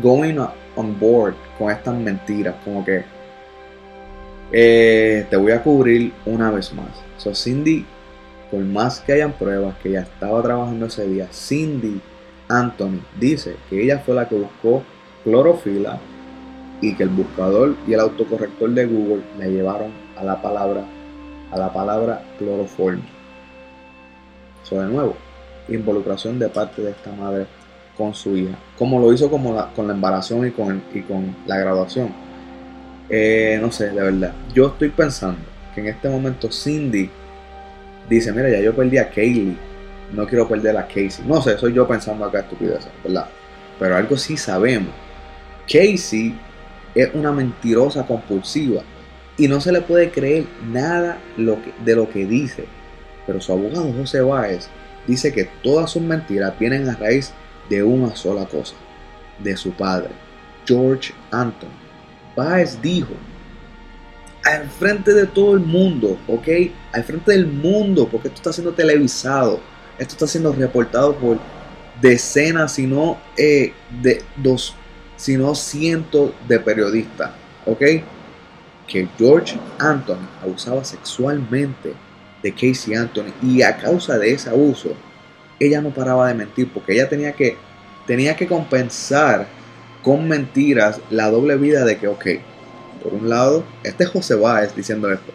[0.02, 0.38] going
[0.74, 3.04] on board con estas mentiras, como que
[4.52, 6.90] eh, te voy a cubrir una vez más.
[7.18, 7.84] So, Cindy,
[8.50, 12.00] por más que hayan pruebas que ella estaba trabajando ese día, Cindy
[12.48, 14.82] Anthony dice que ella fue la que buscó
[15.24, 15.98] clorofila
[16.80, 20.84] y que el buscador y el autocorrector de Google le llevaron a la palabra
[21.50, 22.22] a la palabra.
[24.62, 25.16] So, de nuevo,
[25.68, 27.46] involucración de parte de esta madre
[27.96, 32.25] con su hija, como lo hizo con la embarazación y con, y con la graduación.
[33.08, 34.32] Eh, no sé, de verdad.
[34.54, 35.40] Yo estoy pensando
[35.74, 37.10] que en este momento Cindy
[38.08, 39.56] dice, mira, ya yo perdí a Kaylee,
[40.12, 41.24] no quiero perder a Casey.
[41.26, 43.28] No sé, soy yo pensando acá estupidez, ¿verdad?
[43.78, 44.94] Pero algo sí sabemos.
[45.66, 46.34] Casey
[46.94, 48.82] es una mentirosa compulsiva
[49.36, 52.64] y no se le puede creer nada de lo que dice.
[53.26, 54.68] Pero su abogado José Báez
[55.06, 57.32] dice que todas sus mentiras vienen a raíz
[57.68, 58.76] de una sola cosa,
[59.40, 60.10] de su padre,
[60.64, 61.85] George Anton.
[62.36, 63.14] Báez dijo,
[64.44, 66.48] al frente de todo el mundo, ¿ok?
[66.92, 69.60] Al frente del mundo, porque esto está siendo televisado,
[69.98, 71.38] esto está siendo reportado por
[72.00, 73.72] decenas, si no eh,
[74.02, 74.74] de dos,
[75.16, 77.30] sino cientos de periodistas,
[77.64, 77.82] ¿ok?
[78.86, 81.92] que George Anthony abusaba sexualmente
[82.42, 84.94] de Casey Anthony y a causa de ese abuso
[85.58, 87.56] ella no paraba de mentir porque ella tenía que
[88.06, 89.46] tenía que compensar
[90.06, 92.26] con mentiras la doble vida de que ok
[93.02, 95.32] por un lado este es José Báez diciendo esto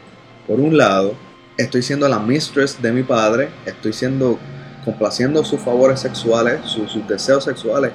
[0.48, 1.14] por un lado
[1.58, 4.40] estoy siendo la mistress de mi padre estoy siendo
[4.86, 7.92] complaciendo sus favores sexuales sus deseos sexuales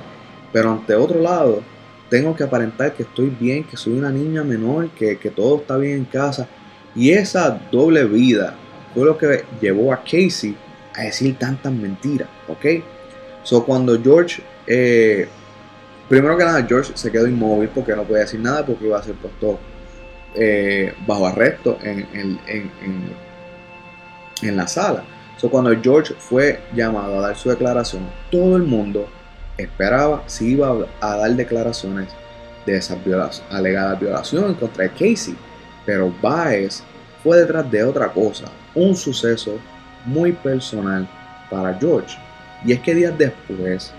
[0.53, 1.63] pero ante otro lado
[2.09, 5.99] tengo que aparentar que estoy bien, que soy una niña menor, que, todo está bien
[5.99, 6.47] en casa.
[6.95, 8.55] Y esa doble vida
[8.95, 10.57] fue lo que llevó a Casey
[10.95, 12.83] a decir tantas mentiras, ¿ok?
[13.43, 15.29] So cuando George, eh,
[16.09, 19.03] primero que nada, George se quedó inmóvil porque no podía decir nada porque iba a
[19.03, 19.59] ser puesto
[20.35, 22.71] eh, bajo arresto en, en, en,
[24.43, 25.05] en, la sala.
[25.39, 29.09] So, cuando George fue llamado a dar su declaración, todo el mundo
[29.57, 32.09] esperaba si iba a dar declaraciones
[32.67, 32.99] de esa
[33.51, 35.37] alegada violación contra Casey.
[35.85, 36.83] Pero Baez
[37.23, 39.59] fue detrás de otra cosa, un suceso
[40.05, 41.09] muy personal
[41.51, 42.19] para George.
[42.65, 43.93] Y es que días después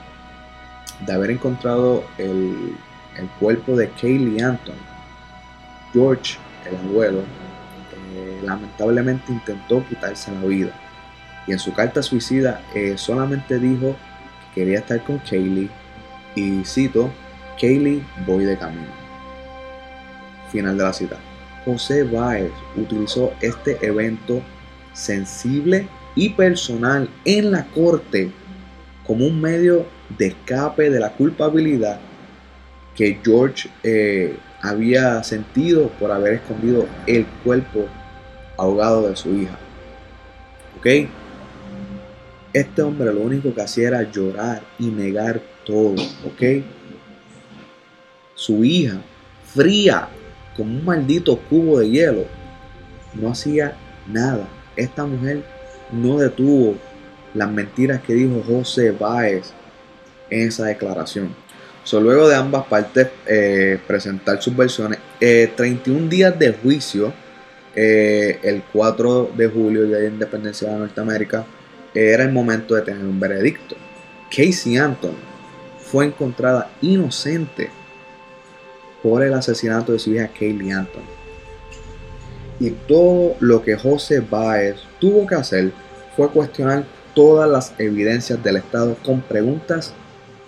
[1.06, 2.76] de haber encontrado el,
[3.18, 4.76] el cuerpo de Kaylee Anton,
[5.94, 6.38] George,
[6.70, 7.20] el abuelo,
[8.16, 10.72] eh, lamentablemente intentó quitarse la vida.
[11.46, 13.96] Y en su carta suicida eh, solamente dijo
[14.54, 15.70] que quería estar con Kaylee
[16.36, 17.12] y cito,
[17.60, 18.92] Kaylee voy de camino.
[20.52, 21.18] Final de la cita.
[21.66, 24.42] José Baez utilizó este evento
[24.94, 28.32] sensible y personal en la corte
[29.08, 29.86] como un medio
[30.20, 31.98] de escape de la culpabilidad
[32.93, 37.88] que George eh, había sentido por haber escondido el cuerpo
[38.58, 39.58] ahogado de su hija.
[40.78, 41.10] ¿Ok?
[42.54, 45.96] Este hombre lo único que hacía era llorar y negar todo.
[46.26, 46.63] ¿Ok?
[48.36, 49.00] Su hija,
[49.46, 50.10] fría,
[50.56, 52.26] como un maldito cubo de hielo,
[53.13, 53.76] no hacía
[54.08, 54.48] nada.
[54.76, 55.43] Esta mujer
[55.91, 56.76] no detuvo
[57.38, 59.52] las mentiras que dijo José Báez
[60.30, 61.34] en esa declaración.
[61.84, 67.13] So, luego de ambas partes eh, presentar sus versiones, 31 eh, días de juicio,
[67.76, 71.45] eh, el 4 de julio, Día de Independencia de Norteamérica,
[71.93, 73.76] era el momento de tener un veredicto.
[74.30, 75.15] Casey Anton
[75.80, 77.69] fue encontrada inocente
[79.02, 81.04] por el asesinato de su hija Kaylee Anton.
[82.60, 85.71] Y todo lo que José Baez tuvo que hacer
[86.15, 86.84] fue cuestionar
[87.18, 89.92] todas las evidencias del Estado con preguntas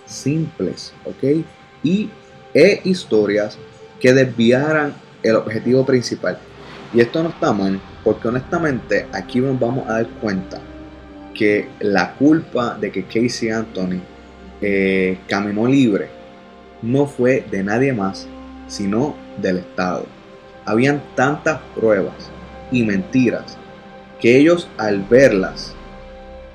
[0.06, 1.44] simples, ¿ok?
[1.82, 2.12] Y
[2.54, 3.58] e historias
[4.00, 6.38] que desviaran el objetivo principal.
[6.94, 10.62] Y esto no está mal, porque honestamente aquí nos vamos a dar cuenta
[11.34, 14.02] que la culpa de que Casey Anthony
[14.62, 16.10] eh, caminó libre
[16.84, 18.28] no fue de nadie más
[18.68, 20.06] sino del Estado.
[20.66, 22.30] Habían tantas pruebas
[22.72, 23.58] y mentiras
[24.22, 25.74] que ellos al verlas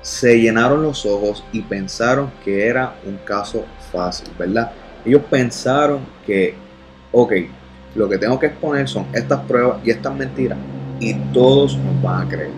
[0.05, 4.71] se llenaron los ojos y pensaron que era un caso fácil, ¿verdad?
[5.03, 6.53] Ellos pensaron que,
[7.11, 7.33] ok,
[7.95, 10.59] lo que tengo que exponer son estas pruebas y estas mentiras
[10.99, 12.51] y todos nos van a creer.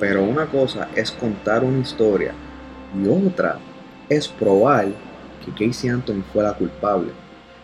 [0.00, 2.32] Pero una cosa es contar una historia
[2.98, 3.58] y otra
[4.08, 4.86] es probar
[5.44, 7.12] que Casey Anthony fue la culpable.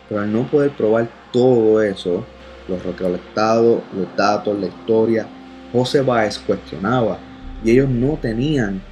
[0.07, 2.27] Pero al no poder probar todo eso,
[2.69, 5.27] los recolectados, los datos, la historia,
[5.73, 7.32] José Báez cuestionaba
[7.65, 8.83] y ellos no tenían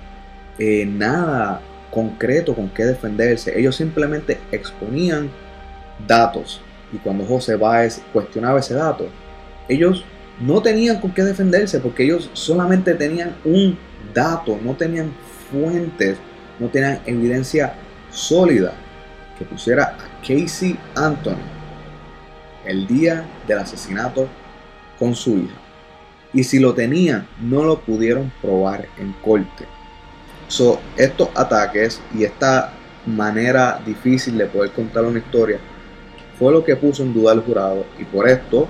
[0.58, 3.58] eh, nada concreto con qué defenderse.
[3.58, 5.30] Ellos simplemente exponían
[6.06, 6.60] datos
[6.92, 9.08] y cuando José Báez cuestionaba ese dato,
[9.68, 10.04] ellos
[10.40, 13.78] no tenían con qué defenderse porque ellos solamente tenían un
[14.14, 15.12] dato, no tenían
[15.50, 16.16] fuentes,
[16.58, 17.74] no tenían evidencia
[18.10, 18.72] sólida
[19.38, 21.38] que pusiera a Casey Anthony
[22.64, 24.28] el día del asesinato
[24.98, 25.54] con su hija.
[26.32, 29.66] Y si lo tenían, no lo pudieron probar en corte.
[30.48, 32.72] So, estos ataques y esta
[33.06, 35.58] manera difícil de poder contar una historia
[36.38, 38.68] fue lo que puso en duda al jurado y por esto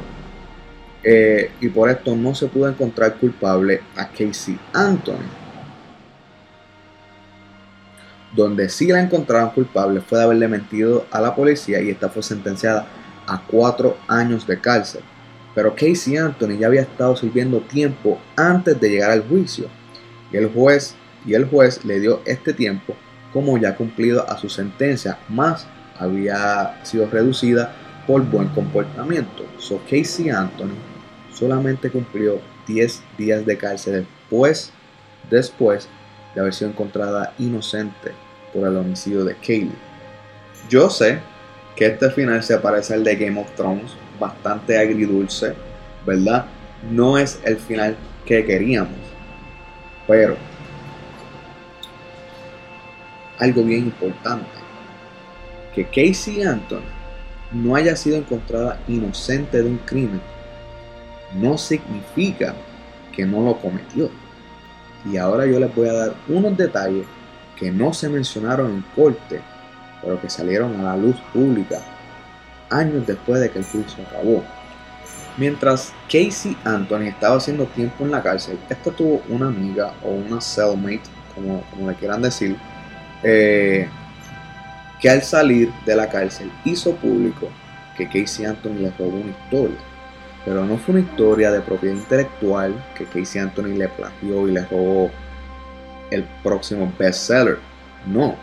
[1.03, 5.41] eh, y por esto no se pudo encontrar culpable a Casey Anthony
[8.35, 12.23] donde sí la encontraron culpable fue de haberle mentido a la policía y esta fue
[12.23, 12.87] sentenciada
[13.27, 15.03] a cuatro años de cárcel.
[15.55, 19.67] Pero Casey Anthony ya había estado sirviendo tiempo antes de llegar al juicio
[20.33, 20.95] y el juez
[21.27, 22.95] y el juez le dio este tiempo
[23.33, 25.67] como ya cumplido a su sentencia, más
[25.99, 27.73] había sido reducida
[28.07, 29.45] por buen comportamiento.
[29.59, 30.75] So Casey Anthony
[31.33, 34.73] solamente cumplió 10 días de cárcel después,
[35.31, 35.89] después
[36.35, 38.13] de haber sido encontrada inocente
[38.53, 39.91] por el homicidio de Kaylee.
[40.69, 41.21] Yo sé
[41.77, 45.55] que este final se parece al de Game of Thrones, bastante agridulce,
[46.07, 46.47] ¿verdad?
[46.91, 48.95] No es el final que queríamos,
[50.07, 50.37] pero
[53.39, 54.47] algo bien importante,
[55.75, 56.83] que Casey Anton
[57.53, 60.21] no haya sido encontrada inocente de un crimen,
[61.35, 62.55] no significa
[63.13, 64.11] que no lo cometió.
[65.11, 67.07] Y ahora yo les voy a dar unos detalles
[67.57, 69.41] que no se mencionaron en corte,
[70.03, 71.81] pero que salieron a la luz pública
[72.71, 74.45] años después de que el juicio acabó.
[75.37, 80.41] Mientras Casey Anthony estaba haciendo tiempo en la cárcel, esta tuvo una amiga o una
[80.41, 81.03] cellmate,
[81.35, 82.57] como, como le quieran decir,
[83.23, 83.89] eh,
[85.01, 87.49] que al salir de la cárcel hizo público
[87.97, 89.79] que Casey Anthony le robó una historia.
[90.45, 94.65] Pero no fue una historia de propiedad intelectual que Casey Anthony le plagió y le
[94.67, 95.11] robó.
[96.11, 97.59] el próximo bestseller.
[98.05, 98.35] No.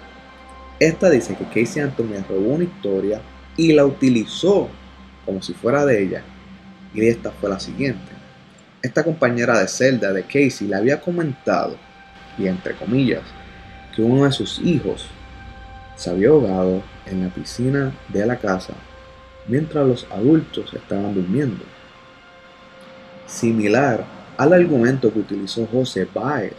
[0.80, 3.20] Esta dice que Casey Anthony robó una historia
[3.58, 4.70] y la utilizó
[5.26, 6.24] como si fuera de ella.
[6.94, 8.12] Y esta fue la siguiente.
[8.82, 11.76] Esta compañera de celda de Casey le había comentado,
[12.38, 13.24] y entre comillas,
[13.96, 15.08] que uno de sus hijos
[15.96, 18.74] se había ahogado en la piscina de la casa
[19.48, 21.64] mientras los adultos estaban durmiendo.
[23.26, 24.06] Similar
[24.38, 26.54] al argumento que utilizó José Baez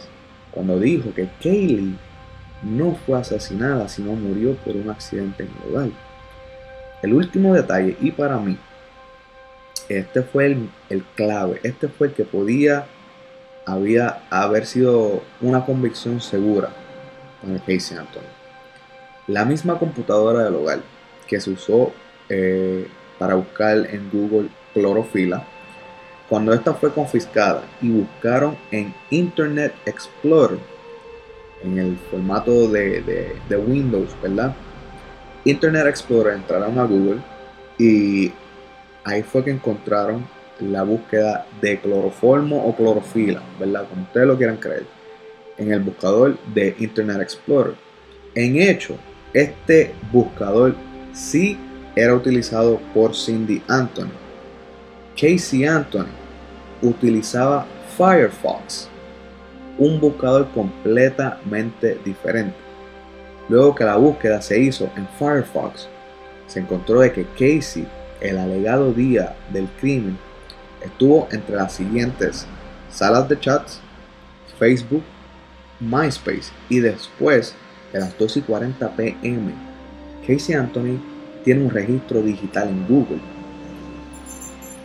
[0.51, 1.95] cuando dijo que Kaylee
[2.63, 6.08] no fue asesinada sino murió por un accidente en el hogar.
[7.01, 8.57] El último detalle, y para mí,
[9.87, 12.85] este fue el, el, clave, este fue el que podía
[13.65, 16.69] había, haber sido una convicción segura
[17.41, 18.21] para Casey Anthony.
[19.27, 20.79] La misma computadora del hogar
[21.27, 21.93] que se usó
[22.29, 22.87] eh,
[23.17, 25.45] para buscar en Google clorofila,
[26.27, 30.59] cuando esta fue confiscada y buscaron en Internet Explorer,
[31.63, 34.55] en el formato de, de, de Windows, ¿verdad?
[35.45, 37.19] Internet Explorer entraron a Google
[37.77, 38.31] y
[39.03, 40.27] ahí fue que encontraron
[40.59, 43.87] la búsqueda de cloroformo o clorofila, ¿verdad?
[43.89, 44.85] Como ustedes lo quieran creer,
[45.57, 47.75] en el buscador de Internet Explorer.
[48.35, 48.95] En hecho,
[49.33, 50.75] este buscador
[51.13, 51.57] sí
[51.95, 54.11] era utilizado por Cindy Anthony.
[55.15, 56.07] Casey Anthony
[56.81, 57.65] utilizaba
[57.97, 58.89] Firefox,
[59.77, 62.68] un buscador completamente diferente.
[63.49, 65.87] Luego que la búsqueda se hizo en Firefox,
[66.47, 67.87] se encontró de que Casey,
[68.21, 70.17] el alegado día del crimen,
[70.81, 72.45] estuvo entre las siguientes
[72.91, 73.81] salas de chats,
[74.57, 75.03] Facebook,
[75.79, 77.55] MySpace y después
[77.91, 79.53] de las 2 y 40 pm,
[80.27, 80.99] Casey Anthony
[81.43, 83.21] tiene un registro digital en Google.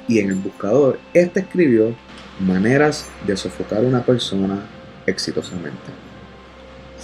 [0.09, 1.95] Y en el buscador, este escribió
[2.41, 4.61] maneras de sofocar a una persona
[5.07, 6.04] exitosamente.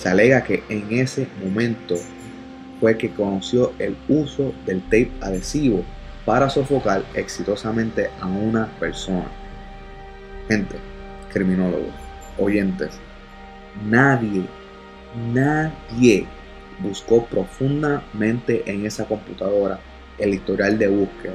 [0.01, 1.95] Se alega que en ese momento
[2.81, 5.85] fue que conoció el uso del tape adhesivo
[6.25, 9.27] para sofocar exitosamente a una persona.
[10.49, 10.77] Gente,
[11.31, 11.93] criminólogos,
[12.39, 12.99] oyentes,
[13.91, 14.47] nadie,
[15.35, 16.27] nadie
[16.79, 19.81] buscó profundamente en esa computadora
[20.17, 21.35] el historial de búsqueda.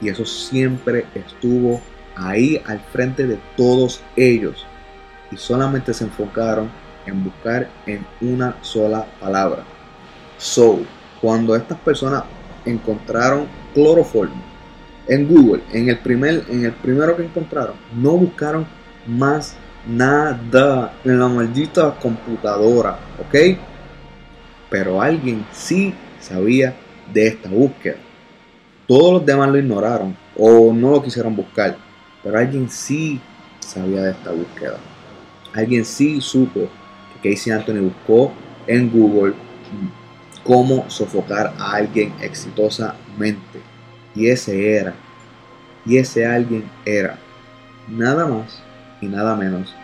[0.00, 1.82] Y eso siempre estuvo
[2.14, 4.64] ahí al frente de todos ellos.
[5.30, 6.70] Y solamente se enfocaron
[7.06, 9.62] en buscar en una sola palabra.
[10.38, 10.80] So,
[11.20, 12.24] cuando estas personas
[12.64, 14.42] encontraron cloroformo
[15.08, 18.66] en Google, en el, primer, en el primero que encontraron, no buscaron
[19.06, 23.58] más nada en la maldita computadora, ¿ok?
[24.68, 26.74] Pero alguien sí sabía
[27.12, 27.96] de esta búsqueda.
[28.86, 31.76] Todos los demás lo ignoraron o no lo quisieron buscar,
[32.22, 33.20] pero alguien sí
[33.60, 34.78] sabía de esta búsqueda.
[35.54, 36.68] Alguien sí supo
[37.16, 38.32] Casey Anthony buscó
[38.66, 39.34] en Google
[40.44, 43.60] cómo sofocar a alguien exitosamente.
[44.14, 44.94] Y ese era,
[45.84, 47.18] y ese alguien era
[47.88, 48.62] nada más
[49.00, 49.74] y nada menos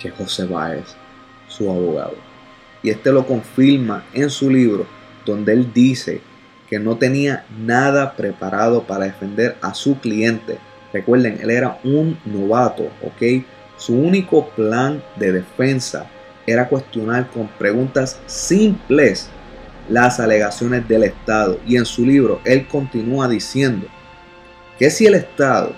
[0.00, 0.94] que José Báez,
[1.48, 2.14] su abogado.
[2.82, 4.86] Y este lo confirma en su libro,
[5.24, 6.20] donde él dice
[6.68, 10.58] que no tenía nada preparado para defender a su cliente.
[10.92, 13.44] Recuerden, él era un novato, ¿ok?
[13.76, 16.08] Su único plan de defensa
[16.46, 19.28] era cuestionar con preguntas simples
[19.88, 21.58] las alegaciones del Estado.
[21.66, 23.86] Y en su libro él continúa diciendo
[24.78, 25.72] que si el Estado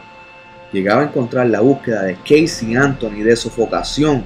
[0.73, 4.25] llegaba a encontrar la búsqueda de Casey Anthony de sofocación,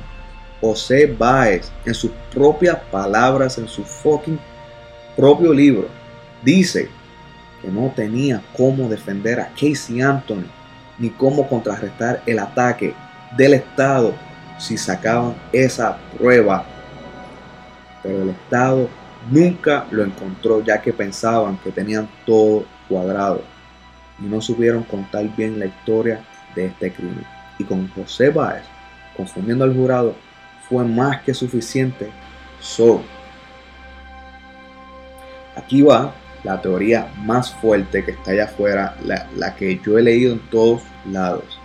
[0.61, 4.39] José Baez, en sus propias palabras, en su fucking
[5.17, 5.89] propio libro,
[6.43, 6.89] dice
[7.61, 10.47] que no tenía cómo defender a Casey Anthony
[10.99, 12.95] ni cómo contrarrestar el ataque
[13.37, 14.15] del Estado
[14.63, 16.65] si sacaban esa prueba.
[18.03, 18.89] Pero el Estado
[19.31, 23.43] nunca lo encontró ya que pensaban que tenían todo cuadrado
[24.21, 27.27] y no supieron contar bien la historia de este crimen.
[27.59, 28.63] Y con José Báez
[29.17, 30.15] confundiendo al jurado
[30.69, 32.11] fue más que suficiente.
[32.61, 33.03] So,
[35.57, 40.33] aquí va la teoría más fuerte que está allá afuera, la, que yo he leído
[40.33, 41.61] en todos lados.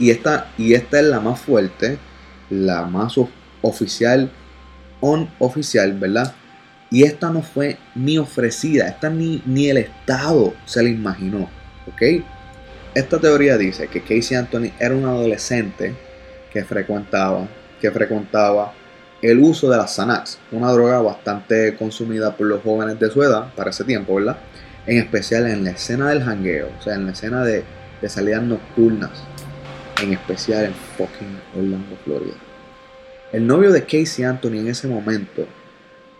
[0.00, 1.98] Y esta, y esta es la más fuerte,
[2.48, 3.14] la más
[3.60, 4.32] oficial
[5.00, 6.34] on oficial, ¿verdad?
[6.90, 11.48] Y esta no fue ni ofrecida, esta ni, ni el Estado se la imaginó,
[11.86, 12.24] ¿ok?
[12.94, 15.94] Esta teoría dice que Casey Anthony era un adolescente
[16.52, 17.46] que frecuentaba,
[17.80, 18.72] que frecuentaba
[19.22, 23.52] el uso de las Xanax, una droga bastante consumida por los jóvenes de su edad
[23.54, 24.38] para ese tiempo, ¿verdad?
[24.86, 27.62] En especial en la escena del jangueo, o sea, en la escena de,
[28.00, 29.10] de salidas nocturnas,
[30.02, 32.34] en especial en fucking Orlando, Florida.
[33.32, 35.46] El novio de Casey Anthony en ese momento,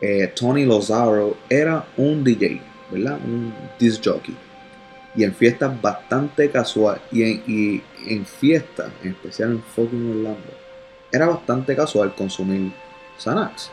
[0.01, 2.61] eh, Tony Lozaro, era un DJ,
[2.91, 3.18] ¿verdad?
[3.24, 4.37] Un disc jockey.
[5.16, 10.53] Y en fiestas bastante casual, y en, y en fiestas, en especial en fucking Orlando,
[11.11, 12.72] era bastante casual consumir
[13.18, 13.70] Xanax.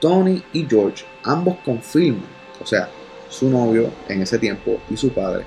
[0.00, 2.22] Tony y George ambos confirman,
[2.62, 2.88] o sea,
[3.28, 5.44] su novio en ese tiempo y su padre,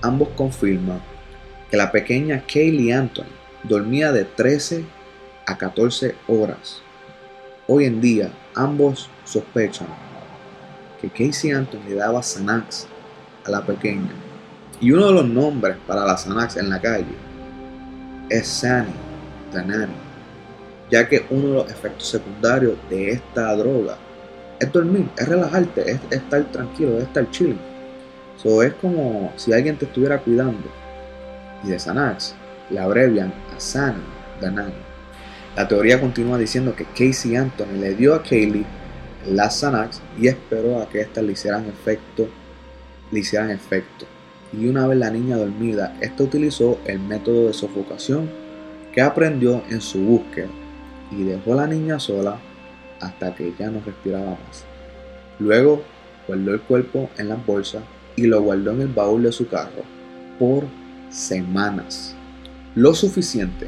[0.00, 1.02] ambos confirman
[1.70, 4.84] que la pequeña Kaylee Anthony dormía de 13
[5.46, 6.80] a 14 horas.
[7.66, 9.88] Hoy en día, ambos sospechan
[11.00, 12.86] que Casey Anthony le daba Xanax
[13.44, 14.10] a la pequeña.
[14.80, 17.14] Y uno de los nombres para la Xanax en la calle
[18.28, 18.92] es Sani,
[19.52, 19.92] Tanani,
[20.90, 23.96] ya que uno de los efectos secundarios de esta droga
[24.58, 27.58] es dormir, es relajarte, es estar tranquilo, es estar chill.
[28.36, 30.68] So, es como si alguien te estuviera cuidando.
[31.62, 32.34] Y de Xanax
[32.70, 34.72] la abrevian a.
[35.56, 38.64] La teoría continúa diciendo que Casey Anthony le dio a Kaylee
[39.28, 42.28] las Xanax y esperó a que éstas le hicieran efecto,
[43.10, 44.06] le hicieran efecto.
[44.52, 48.30] Y una vez la niña dormida, esta utilizó el método de sofocación
[48.92, 50.48] que aprendió en su búsqueda
[51.12, 52.38] y dejó a la niña sola
[53.00, 54.64] hasta que ya no respiraba más.
[55.38, 55.82] Luego
[56.26, 57.82] guardó el cuerpo en las bolsas
[58.16, 59.82] y lo guardó en el baúl de su carro
[60.38, 60.64] por
[61.10, 62.14] semanas.
[62.74, 63.66] Lo suficiente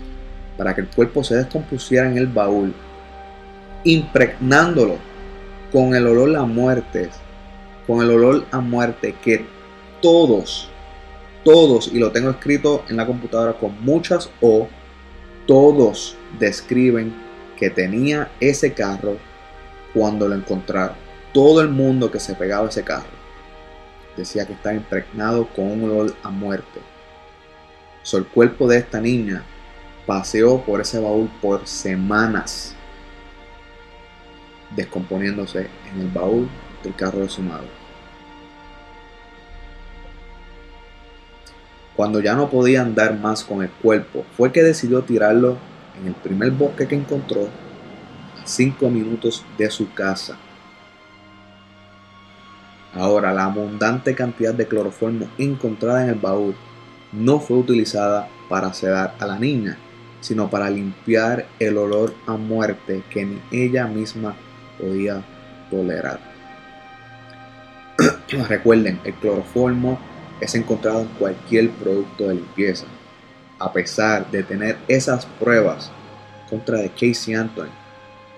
[0.57, 2.73] para que el cuerpo se descompusiera en el baúl,
[3.85, 4.97] impregnándolo
[5.73, 7.11] con el olor a muerte,
[7.87, 9.45] con el olor a muerte que
[10.01, 10.69] todos,
[11.45, 14.69] todos, y lo tengo escrito en la computadora con muchas O,
[15.47, 17.13] todos describen
[17.57, 19.17] que tenía ese carro
[19.93, 20.97] cuando lo encontraron.
[21.33, 23.23] Todo el mundo que se pegaba ese carro
[24.17, 26.92] decía que estaba impregnado con un olor a muerte.
[28.11, 29.43] El cuerpo de esta niña
[30.07, 32.75] paseó por ese baúl por semanas,
[34.77, 36.47] descomponiéndose en el baúl
[36.83, 37.69] del carro de su madre.
[41.97, 45.57] Cuando ya no podía andar más con el cuerpo, fue que decidió tirarlo
[45.99, 47.49] en el primer bosque que encontró,
[48.43, 50.37] a 5 minutos de su casa.
[52.95, 56.55] Ahora, la abundante cantidad de cloroformo encontrada en el baúl
[57.13, 59.79] no fue utilizada para sedar a la niña,
[60.21, 64.35] sino para limpiar el olor a muerte que ni ella misma
[64.79, 65.23] podía
[65.71, 66.21] tolerar.
[68.49, 69.99] Recuerden, el cloroformo
[70.41, 72.87] es encontrado en cualquier producto de limpieza.
[73.59, 75.91] A pesar de tener esas pruebas
[76.51, 77.71] contra de Casey Anthony,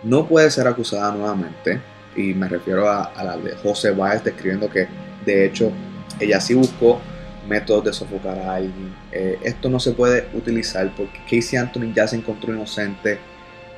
[0.02, 1.80] no puede ser acusada nuevamente.
[2.14, 4.86] Y me refiero a, a la de José Báez describiendo que
[5.24, 5.72] de hecho
[6.20, 7.00] ella sí buscó
[7.48, 8.94] métodos de sofocar a alguien.
[9.12, 13.18] Eh, esto no se puede utilizar porque Casey Anthony ya se encontró inocente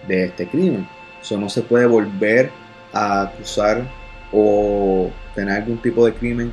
[0.06, 0.88] de este crimen.
[1.20, 2.50] Eso no se puede volver
[2.92, 3.82] a acusar
[4.32, 6.52] o tener algún tipo de crimen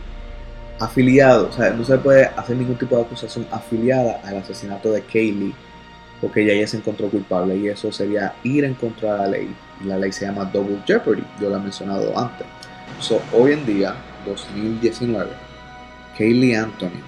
[0.79, 1.49] afiliado.
[1.49, 5.53] O sea, no se puede hacer ningún tipo de acusación afiliada al asesinato de Kaylee
[6.23, 9.55] porque ya ella se encontró culpable y eso sería ir en contra de la ley.
[9.81, 12.47] Y la ley se llama Double Jeopardy, yo lo he mencionado antes.
[13.01, 13.93] So, hoy en día,
[14.25, 15.29] 2019,
[16.17, 17.01] Kaylee Anthony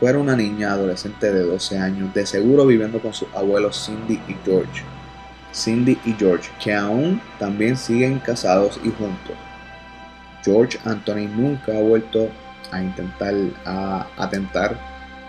[0.00, 4.36] fuera una niña adolescente de 12 años, de seguro viviendo con sus abuelos Cindy y
[4.44, 4.82] George.
[5.54, 9.36] Cindy y George, que aún también siguen casados y juntos.
[10.44, 12.28] George Anthony nunca ha vuelto
[12.70, 13.34] a intentar
[14.16, 14.78] atentar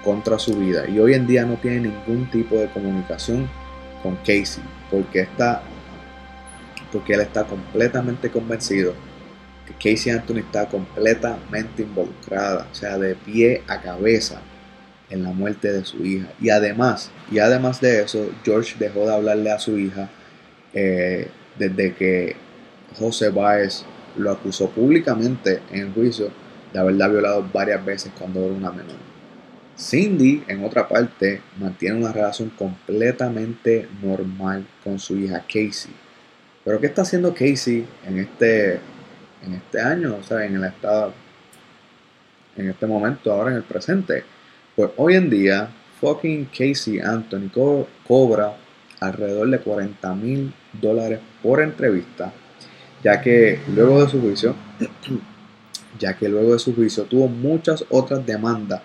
[0.04, 3.50] contra su vida y hoy en día no tiene ningún tipo de comunicación
[4.04, 5.62] con Casey porque está
[6.92, 8.94] porque él está completamente convencido
[9.68, 14.42] que Casey Anthony está completamente involucrada, o sea, de pie a cabeza
[15.10, 16.28] en la muerte de su hija.
[16.40, 20.10] Y además, y además de eso, George dejó de hablarle a su hija
[20.74, 22.36] eh, desde que
[22.98, 23.84] José Báez
[24.18, 26.32] lo acusó públicamente en el juicio
[26.74, 28.96] de haberla violado varias veces cuando era una menor.
[29.78, 35.94] Cindy, en otra parte, mantiene una relación completamente normal con su hija Casey.
[36.66, 38.80] Pero ¿qué está haciendo Casey en este
[39.46, 41.14] en este año, o sea, en el estado,
[42.56, 44.24] en este momento, ahora en el presente.
[44.76, 45.70] Pues hoy en día,
[46.00, 47.50] fucking Casey Anthony
[48.08, 48.56] cobra
[49.00, 52.32] alrededor de 40 mil dólares por entrevista,
[53.04, 54.56] ya que luego de su juicio,
[56.00, 58.82] ya que luego de su juicio tuvo muchas otras demandas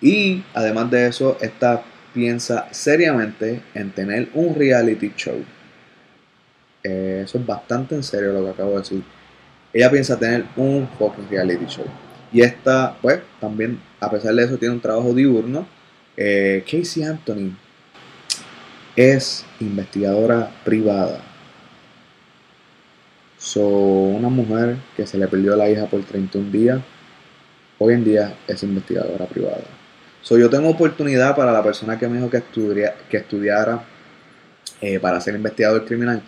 [0.00, 1.82] y además de eso, esta
[2.14, 5.44] piensa seriamente en tener un reality show.
[6.84, 9.02] Eh, eso es bastante en serio lo que acabo de decir
[9.72, 11.84] ella piensa tener un fucking reality show.
[12.32, 15.66] Y esta, pues, también, a pesar de eso, tiene un trabajo diurno.
[16.16, 17.56] Eh, Casey Anthony
[18.96, 21.20] es investigadora privada
[23.38, 26.80] So, una mujer que se le perdió a la hija por 31 días,
[27.78, 29.62] hoy en día es investigadora privada.
[30.22, 33.84] So, yo tengo oportunidad para la persona que me dijo que, estudia, que estudiara
[34.80, 36.20] eh, para ser investigador criminal.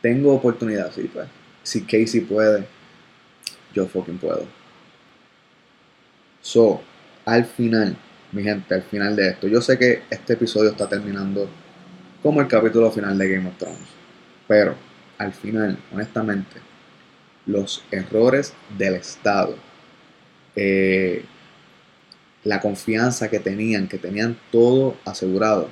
[0.00, 1.26] Tengo oportunidad, sí, pues.
[1.62, 2.66] Si Casey puede,
[3.74, 4.46] yo fucking puedo.
[6.40, 6.80] So,
[7.24, 7.96] al final,
[8.32, 11.48] mi gente, al final de esto, yo sé que este episodio está terminando
[12.22, 13.88] como el capítulo final de Game of Thrones.
[14.46, 14.74] Pero,
[15.18, 16.60] al final, honestamente,
[17.46, 19.56] los errores del Estado,
[20.56, 21.24] eh,
[22.44, 25.68] la confianza que tenían, que tenían todo asegurado,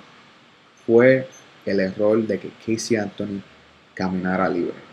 [0.87, 1.29] fue
[1.67, 3.43] el error de que Casey Anthony
[3.95, 4.92] caminara libre.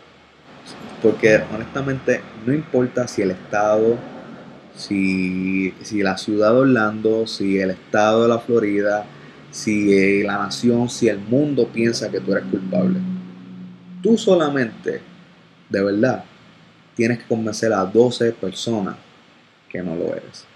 [1.02, 3.96] Porque honestamente no importa si el Estado,
[4.74, 9.06] si, si la ciudad de Orlando, si el Estado de la Florida,
[9.50, 12.98] si eh, la nación, si el mundo piensa que tú eres culpable.
[14.02, 15.00] Tú solamente,
[15.68, 16.24] de verdad,
[16.94, 18.96] tienes que convencer a 12 personas
[19.68, 20.46] que no lo eres.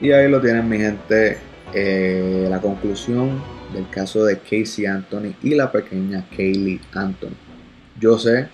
[0.00, 1.38] Y ahí lo tienen mi gente,
[1.74, 7.34] eh, la conclusión del caso de Casey Anthony y la pequeña Kaylee Anthony.
[7.98, 8.48] Yo sé,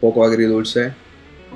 [0.00, 0.92] poco agridulce,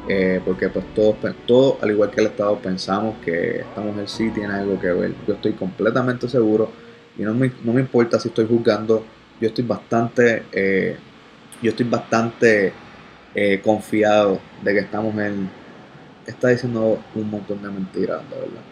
[0.08, 1.16] eh, porque pues todos,
[1.46, 5.14] todo, al igual que el Estado, pensamos que esta mujer sí tiene algo que ver.
[5.26, 6.70] Yo estoy completamente seguro
[7.18, 9.04] y no me, no me importa si estoy juzgando,
[9.40, 10.96] yo estoy bastante, eh,
[11.62, 12.72] yo estoy bastante
[13.64, 15.32] confiado de que esta mujer
[16.26, 18.62] está diciendo un montón de mentiras, de verdad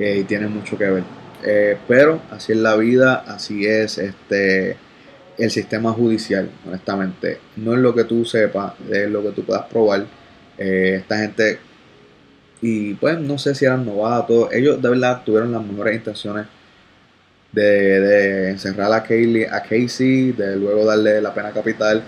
[0.00, 1.19] y tiene mucho que ver.
[1.42, 4.76] Eh, pero así es la vida, así es este
[5.38, 7.38] el sistema judicial, honestamente.
[7.56, 10.04] No es lo que tú sepas, es lo que tú puedas probar.
[10.58, 11.58] Eh, esta gente,
[12.60, 16.46] y pues no sé si eran novatos, ellos de verdad tuvieron las mejores intenciones
[17.52, 22.02] de, encerrar a, Kaylee, a Casey, de luego darle la pena capital,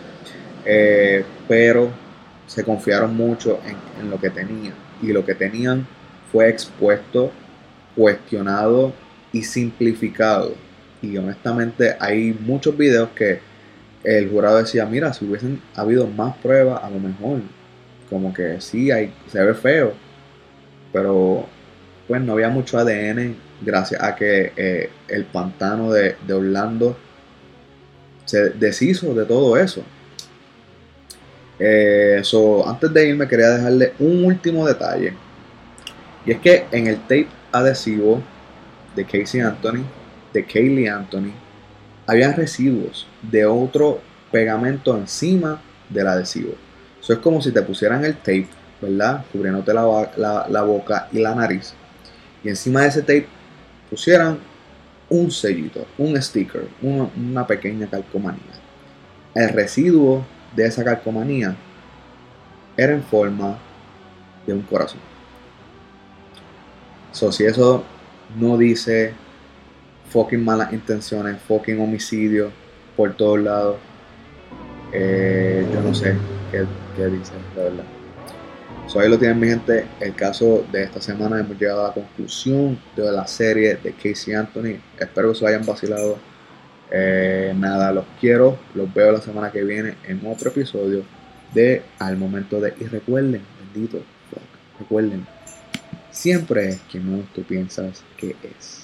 [0.67, 1.91] eh, pero
[2.47, 3.61] se confiaron mucho
[3.99, 4.75] en lo que tenían.
[5.01, 5.87] Y lo que tenían
[6.31, 7.33] fue expuesto
[7.97, 8.93] cuestionado
[9.33, 10.55] y simplificado.
[11.01, 13.41] Y honestamente hay muchos videos que
[14.05, 17.41] el jurado decía, mira, si hubiesen habido más pruebas, a lo mejor,
[18.11, 19.95] como que sí, hay, se ve feo,
[20.93, 21.47] pero
[22.07, 26.97] pues no había mucho ADN gracias a que eh, el pantano de, Orlando
[28.25, 29.83] se deshizo de todo eso.
[31.59, 32.23] Eh,
[32.67, 35.15] antes de irme quería dejarle un último detalle.
[36.27, 38.23] Y es que en el tape adhesivo
[38.95, 39.85] de Casey Anthony,
[40.33, 41.33] de Kaylee Anthony,
[42.07, 46.55] había residuos de otro pegamento encima del adhesivo.
[47.01, 48.49] Eso es como si te pusieran el tape,
[48.81, 49.25] ¿verdad?
[49.33, 51.75] Cubriéndote la, la, boca y la nariz.
[52.43, 53.27] Y encima de ese tape
[53.91, 54.39] pusieran
[55.09, 58.41] un sellito, un sticker, una pequeña calcomanía.
[59.35, 60.25] El residuo
[60.55, 61.57] de esa calcomanía
[62.77, 63.59] era en forma
[64.47, 65.01] de un corazón.
[67.13, 67.85] So, si eso
[68.39, 69.13] no dice
[70.11, 72.51] fucking malas intenciones, fucking homicidio
[72.97, 73.77] por todos lados,
[74.93, 76.15] eh, yo no sé
[76.51, 76.65] qué,
[76.97, 77.85] qué dice, la verdad.
[78.87, 81.95] So, ahí lo tienen mi gente, el caso de esta semana hemos llegado a la
[81.95, 84.81] conclusión de la serie de Casey Anthony.
[84.99, 86.19] Espero que se hayan vacilado.
[86.91, 91.05] Eh, nada, los quiero, los veo la semana que viene en otro episodio
[91.55, 92.75] de Al Momento de...
[92.79, 93.41] Y recuerden,
[93.73, 94.03] bendito,
[94.79, 95.27] recuerden,
[96.13, 98.82] siempre es quien menos tú piensas que es.